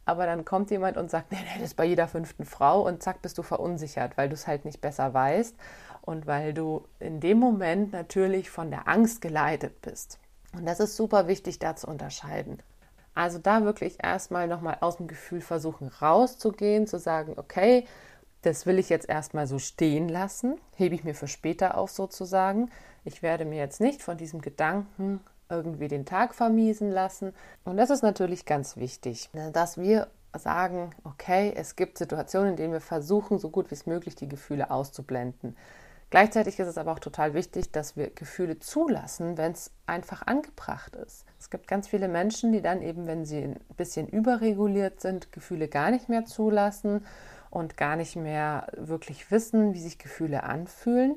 Aber 0.05 0.27
dann 0.27 0.45
kommt 0.45 0.71
jemand 0.71 0.99
und 0.99 1.11
sagt, 1.11 1.33
nee, 1.33 1.39
nee, 1.41 1.55
das 1.55 1.71
ist 1.71 1.77
bei 1.77 1.87
jeder 1.87 2.07
fünften 2.07 2.45
Frau 2.45 2.87
und 2.87 3.03
zack, 3.03 3.23
bist 3.23 3.39
du 3.39 3.43
verunsichert, 3.43 4.19
weil 4.19 4.29
du 4.29 4.35
es 4.35 4.47
halt 4.47 4.67
nicht 4.67 4.83
besser 4.83 5.15
weißt 5.15 5.57
und 6.05 6.27
weil 6.27 6.53
du 6.53 6.87
in 7.01 7.21
dem 7.21 7.39
Moment 7.39 7.93
natürlich 7.93 8.51
von 8.51 8.71
der 8.71 8.89
Angst 8.89 9.23
geleitet 9.23 9.81
bist. 9.81 10.19
Und 10.55 10.67
das 10.67 10.79
ist 10.79 10.97
super 10.97 11.29
wichtig, 11.29 11.59
da 11.59 11.77
zu 11.77 11.89
unterscheiden. 11.89 12.63
Also 13.15 13.39
da 13.39 13.65
wirklich 13.65 14.03
erstmal 14.03 14.47
nochmal 14.47 14.79
aus 14.81 14.99
dem 14.99 15.07
Gefühl 15.07 15.41
versuchen 15.41 15.89
rauszugehen, 15.89 16.87
zu 16.87 16.99
sagen, 16.99 17.35
okay, 17.37 17.87
das 18.43 18.67
will 18.67 18.79
ich 18.79 18.91
jetzt 18.91 19.09
erstmal 19.09 19.47
so 19.47 19.59
stehen 19.59 20.09
lassen, 20.09 20.61
hebe 20.77 20.95
ich 20.95 21.05
mir 21.05 21.15
für 21.15 21.29
später 21.29 21.79
auf 21.79 21.91
sozusagen. 21.91 22.71
Ich 23.05 23.23
werde 23.23 23.47
mir 23.47 23.59
jetzt 23.59 23.81
nicht 23.81 24.03
von 24.03 24.19
diesem 24.19 24.43
Gedanken 24.43 25.21
irgendwie 25.49 25.89
den 25.89 26.05
Tag 26.05 26.35
vermiesen 26.35 26.91
lassen. 26.91 27.33
Und 27.65 27.79
das 27.79 27.89
ist 27.89 28.03
natürlich 28.03 28.45
ganz 28.45 28.77
wichtig, 28.77 29.31
ne, 29.33 29.51
dass 29.53 29.79
wir 29.79 30.09
sagen, 30.37 30.91
okay, 31.05 31.53
es 31.57 31.77
gibt 31.77 31.97
Situationen, 31.97 32.51
in 32.51 32.57
denen 32.57 32.73
wir 32.73 32.81
versuchen, 32.81 33.39
so 33.39 33.49
gut 33.49 33.71
wie 33.71 33.75
es 33.75 33.87
möglich 33.87 34.17
die 34.17 34.29
Gefühle 34.29 34.71
auszublenden. 34.71 35.57
Gleichzeitig 36.15 36.61
ist 36.61 36.69
es 36.69 36.79
aber 36.79 36.93
auch 36.93 37.01
total 37.01 37.35
wichtig, 37.35 37.73
dass 37.73 37.97
wir 37.97 38.09
Gefühle 38.09 38.61
zulassen, 38.61 39.37
wenn 39.37 39.51
es 39.51 39.73
einfach 39.85 40.25
angebracht 40.29 40.95
ist. 40.95 41.25
Es 41.41 41.51
gibt 41.51 41.67
ganz 41.67 41.89
viele 41.89 42.07
Menschen, 42.07 42.53
die 42.53 42.63
dann 42.63 42.83
eben, 42.83 43.09
wenn 43.09 43.25
sie 43.25 43.43
ein 43.43 43.59
bisschen 43.77 44.07
überreguliert 44.07 45.01
sind, 45.01 45.33
Gefühle 45.33 45.67
gar 45.67 45.91
nicht 45.91 46.09
mehr 46.09 46.25
zulassen 46.25 47.05
und 47.51 47.77
gar 47.77 47.97
nicht 47.97 48.15
mehr 48.15 48.69
wirklich 48.77 49.33
wissen, 49.33 49.75
wie 49.75 49.81
sich 49.81 49.99
Gefühle 49.99 50.45
anfühlen. 50.45 51.17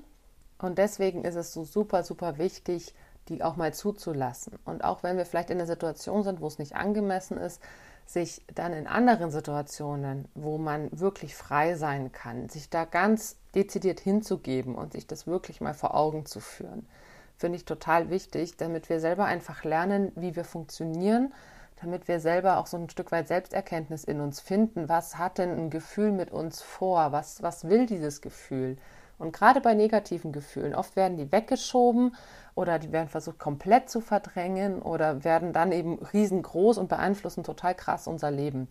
Und 0.58 0.80
deswegen 0.80 1.26
ist 1.26 1.36
es 1.36 1.54
so 1.54 1.64
super, 1.64 2.02
super 2.02 2.40
wichtig, 2.40 2.96
die 3.30 3.44
auch 3.44 3.56
mal 3.56 3.76
zuzulassen. 3.76 4.58
Und 4.66 4.84
auch 4.84 5.04
wenn 5.04 5.16
wir 5.16 5.28
vielleicht 5.28 5.52
in 5.52 5.60
einer 5.60 5.68
Situation 5.68 6.24
sind, 6.24 6.42
wo 6.42 6.48
es 6.48 6.58
nicht 6.58 6.76
angemessen 6.76 7.38
ist, 7.38 7.62
sich 8.08 8.42
dann 8.56 8.74
in 8.74 8.88
anderen 8.88 9.30
Situationen, 9.30 10.28
wo 10.34 10.58
man 10.58 10.90
wirklich 10.92 11.36
frei 11.36 11.76
sein 11.76 12.12
kann, 12.12 12.50
sich 12.50 12.72
da 12.72 12.86
ganz 12.86 13.36
dezidiert 13.58 14.00
hinzugeben 14.00 14.76
und 14.76 14.94
sich 14.94 15.08
das 15.08 15.28
wirklich 15.28 15.60
mal 15.60 15.74
vor 15.74 15.96
Augen 15.96 16.26
zu 16.26 16.40
führen, 16.40 16.88
finde 17.36 17.58
ich 17.58 17.66
total 17.66 18.10
wichtig, 18.10 18.56
damit 18.56 18.90
wir 18.90 19.00
selber 19.00 19.26
einfach 19.26 19.64
lernen, 19.64 20.12
wie 20.16 20.36
wir 20.36 20.46
funktionieren 20.46 21.34
damit 21.82 22.08
wir 22.08 22.20
selber 22.20 22.58
auch 22.58 22.68
so 22.68 22.78
ein 22.78 22.90
Stück 22.90 23.12
weit 23.12 23.28
Selbsterkenntnis 23.28 24.04
in 24.04 24.20
uns 24.20 24.40
finden. 24.40 24.90
Was 24.90 25.18
hat 25.18 25.38
denn 25.38 25.52
ein 25.52 25.70
Gefühl 25.70 26.12
mit 26.12 26.32
uns 26.32 26.62
vor? 26.62 27.12
Was, 27.12 27.44
was 27.44 27.68
will 27.70 27.86
dieses 27.86 28.22
Gefühl? 28.22 28.78
Und 29.20 29.32
gerade 29.32 29.62
bei 29.62 29.74
negativen 29.74 30.32
Gefühlen, 30.32 30.76
oft 30.76 30.96
werden 30.96 31.18
die 31.18 31.32
weggeschoben 31.32 32.16
oder 32.54 32.78
die 32.78 32.92
werden 32.92 33.10
versucht 33.10 33.40
komplett 33.40 33.90
zu 33.90 34.00
verdrängen 34.00 34.82
oder 34.82 35.24
werden 35.24 35.54
dann 35.54 35.72
eben 35.72 35.98
riesengroß 36.14 36.78
und 36.78 36.88
beeinflussen 36.88 37.44
total 37.44 37.74
krass 37.74 38.08
unser 38.08 38.30
Leben. 38.30 38.68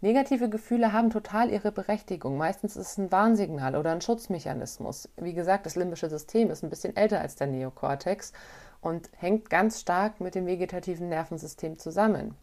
Negative 0.00 0.50
Gefühle 0.50 0.92
haben 0.92 1.10
total 1.10 1.50
ihre 1.50 1.72
Berechtigung. 1.72 2.36
Meistens 2.36 2.76
ist 2.76 2.92
es 2.92 2.98
ein 2.98 3.12
Warnsignal 3.12 3.76
oder 3.76 3.92
ein 3.92 4.02
Schutzmechanismus. 4.02 5.08
Wie 5.16 5.32
gesagt, 5.32 5.64
das 5.64 5.76
limbische 5.76 6.10
System 6.10 6.50
ist 6.50 6.62
ein 6.62 6.70
bisschen 6.70 6.94
älter 6.96 7.20
als 7.20 7.36
der 7.36 7.46
Neokortex 7.46 8.32
und 8.82 9.08
hängt 9.16 9.48
ganz 9.48 9.80
stark 9.80 10.20
mit 10.20 10.34
dem 10.34 10.46
vegetativen 10.46 11.08
Nervensystem 11.08 11.78
zusammen. 11.78 12.34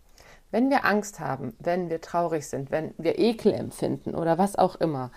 Wenn 0.49 0.69
wir 0.69 0.85
Angst 0.85 1.19
haben, 1.19 1.55
wenn 1.59 1.89
wir 1.89 2.01
traurig 2.01 2.47
sind, 2.47 2.71
wenn 2.71 2.93
wir 2.97 3.19
Ekel 3.19 3.53
empfinden 3.53 4.15
oder 4.15 4.37
was 4.37 4.55
auch 4.55 4.75
immer, 4.75 5.11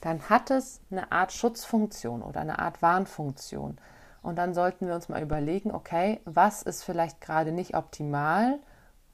dann 0.00 0.28
hat 0.28 0.50
es 0.50 0.80
eine 0.90 1.12
Art 1.12 1.32
Schutzfunktion 1.32 2.22
oder 2.22 2.40
eine 2.40 2.58
Art 2.58 2.82
Warnfunktion. 2.82 3.78
Und 4.22 4.36
dann 4.36 4.54
sollten 4.54 4.86
wir 4.86 4.94
uns 4.94 5.08
mal 5.08 5.22
überlegen, 5.22 5.72
okay, 5.72 6.20
was 6.24 6.62
ist 6.62 6.84
vielleicht 6.84 7.20
gerade 7.20 7.52
nicht 7.52 7.76
optimal? 7.76 8.58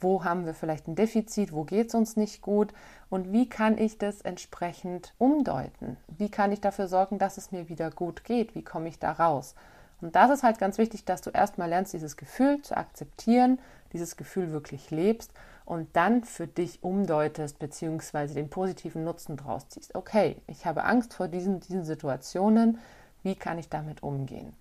Wo 0.00 0.24
haben 0.24 0.46
wir 0.46 0.54
vielleicht 0.54 0.86
ein 0.86 0.94
Defizit? 0.94 1.52
Wo 1.52 1.64
geht 1.64 1.88
es 1.88 1.94
uns 1.94 2.16
nicht 2.16 2.40
gut? 2.42 2.72
Und 3.10 3.32
wie 3.32 3.48
kann 3.48 3.78
ich 3.78 3.98
das 3.98 4.20
entsprechend 4.20 5.14
umdeuten? 5.18 5.96
Wie 6.06 6.30
kann 6.30 6.52
ich 6.52 6.60
dafür 6.60 6.88
sorgen, 6.88 7.18
dass 7.18 7.36
es 7.36 7.52
mir 7.52 7.68
wieder 7.68 7.90
gut 7.90 8.24
geht? 8.24 8.54
Wie 8.54 8.62
komme 8.62 8.88
ich 8.88 8.98
da 8.98 9.12
raus? 9.12 9.54
Und 10.00 10.14
das 10.14 10.30
ist 10.30 10.42
halt 10.44 10.58
ganz 10.58 10.78
wichtig, 10.78 11.04
dass 11.04 11.22
du 11.22 11.30
erstmal 11.30 11.68
lernst, 11.68 11.92
dieses 11.92 12.16
Gefühl 12.16 12.62
zu 12.62 12.76
akzeptieren, 12.76 13.58
dieses 13.92 14.16
Gefühl 14.16 14.52
wirklich 14.52 14.90
lebst 14.90 15.32
und 15.64 15.88
dann 15.96 16.22
für 16.22 16.46
dich 16.46 16.82
umdeutest, 16.82 17.58
beziehungsweise 17.58 18.34
den 18.34 18.50
positiven 18.50 19.02
Nutzen 19.04 19.36
draus 19.36 19.68
ziehst. 19.68 19.94
Okay, 19.94 20.36
ich 20.46 20.66
habe 20.66 20.84
Angst 20.84 21.14
vor 21.14 21.28
diesen, 21.28 21.60
diesen 21.60 21.84
Situationen. 21.84 22.78
Wie 23.24 23.34
kann 23.34 23.58
ich 23.58 23.68
damit 23.68 24.02
umgehen? 24.02 24.54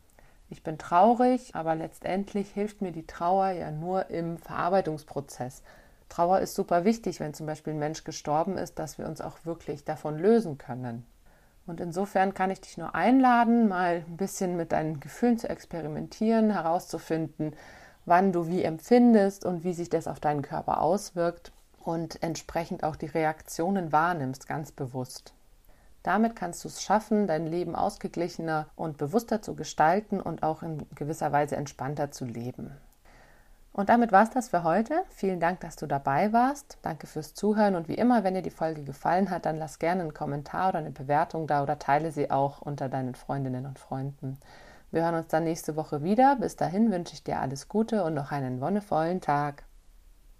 Ich 0.49 0.63
bin 0.63 0.77
traurig, 0.77 1.55
aber 1.55 1.75
letztendlich 1.75 2.51
hilft 2.51 2.81
mir 2.81 2.91
die 2.91 3.05
Trauer 3.05 3.49
ja 3.49 3.69
nur 3.71 4.09
im 4.09 4.37
Verarbeitungsprozess. 4.37 5.61
Trauer 6.09 6.39
ist 6.39 6.55
super 6.55 6.85
wichtig, 6.85 7.19
wenn 7.19 7.33
zum 7.33 7.45
Beispiel 7.45 7.73
ein 7.73 7.79
Mensch 7.79 8.05
gestorben 8.05 8.57
ist, 8.57 8.79
dass 8.79 8.97
wir 8.97 9.07
uns 9.07 9.19
auch 9.19 9.43
wirklich 9.43 9.83
davon 9.83 10.17
lösen 10.17 10.57
können. 10.57 11.05
Und 11.65 11.81
insofern 11.81 12.33
kann 12.33 12.49
ich 12.49 12.61
dich 12.61 12.77
nur 12.77 12.95
einladen, 12.95 13.67
mal 13.67 14.05
ein 14.07 14.15
bisschen 14.15 14.55
mit 14.55 14.71
deinen 14.71 15.01
Gefühlen 15.01 15.37
zu 15.37 15.49
experimentieren, 15.49 16.49
herauszufinden, 16.49 17.53
wann 18.05 18.31
du 18.31 18.47
wie 18.47 18.63
empfindest 18.63 19.45
und 19.45 19.65
wie 19.65 19.73
sich 19.73 19.89
das 19.89 20.07
auf 20.07 20.21
deinen 20.21 20.43
Körper 20.43 20.81
auswirkt 20.81 21.51
und 21.77 22.23
entsprechend 22.23 22.83
auch 22.83 22.95
die 22.95 23.07
Reaktionen 23.07 23.91
wahrnimmst, 23.91 24.47
ganz 24.47 24.71
bewusst. 24.71 25.33
Damit 26.07 26.37
kannst 26.37 26.63
du 26.63 26.69
es 26.69 26.81
schaffen, 26.81 27.27
dein 27.27 27.47
Leben 27.47 27.75
ausgeglichener 27.75 28.67
und 28.77 28.97
bewusster 28.97 29.41
zu 29.41 29.55
gestalten 29.55 30.21
und 30.21 30.41
auch 30.41 30.63
in 30.63 30.85
gewisser 30.95 31.33
Weise 31.33 31.57
entspannter 31.57 32.11
zu 32.11 32.23
leben. 32.23 32.71
Und 33.73 33.89
damit 33.89 34.13
war 34.13 34.23
es 34.23 34.29
das 34.29 34.47
für 34.47 34.63
heute. 34.63 35.03
Vielen 35.09 35.41
Dank, 35.41 35.59
dass 35.59 35.75
du 35.75 35.85
dabei 35.85 36.31
warst. 36.31 36.77
Danke 36.81 37.07
fürs 37.07 37.33
Zuhören 37.33 37.75
und 37.75 37.89
wie 37.89 37.95
immer, 37.95 38.23
wenn 38.23 38.35
dir 38.35 38.41
die 38.41 38.51
Folge 38.51 38.83
gefallen 38.83 39.29
hat, 39.29 39.45
dann 39.45 39.57
lass 39.57 39.79
gerne 39.79 40.03
einen 40.03 40.13
Kommentar 40.13 40.69
oder 40.69 40.79
eine 40.79 40.91
Bewertung 40.91 41.45
da 41.45 41.61
oder 41.61 41.77
teile 41.77 42.09
sie 42.13 42.31
auch 42.31 42.61
unter 42.61 42.87
deinen 42.87 43.13
Freundinnen 43.13 43.65
und 43.65 43.77
Freunden. 43.77 44.37
Wir 44.91 45.03
hören 45.03 45.15
uns 45.15 45.27
dann 45.27 45.43
nächste 45.43 45.75
Woche 45.75 46.03
wieder. 46.03 46.37
Bis 46.37 46.55
dahin 46.55 46.89
wünsche 46.89 47.15
ich 47.15 47.25
dir 47.25 47.41
alles 47.41 47.67
Gute 47.67 48.05
und 48.05 48.13
noch 48.13 48.31
einen 48.31 48.61
wonnevollen 48.61 49.19
Tag. 49.19 49.66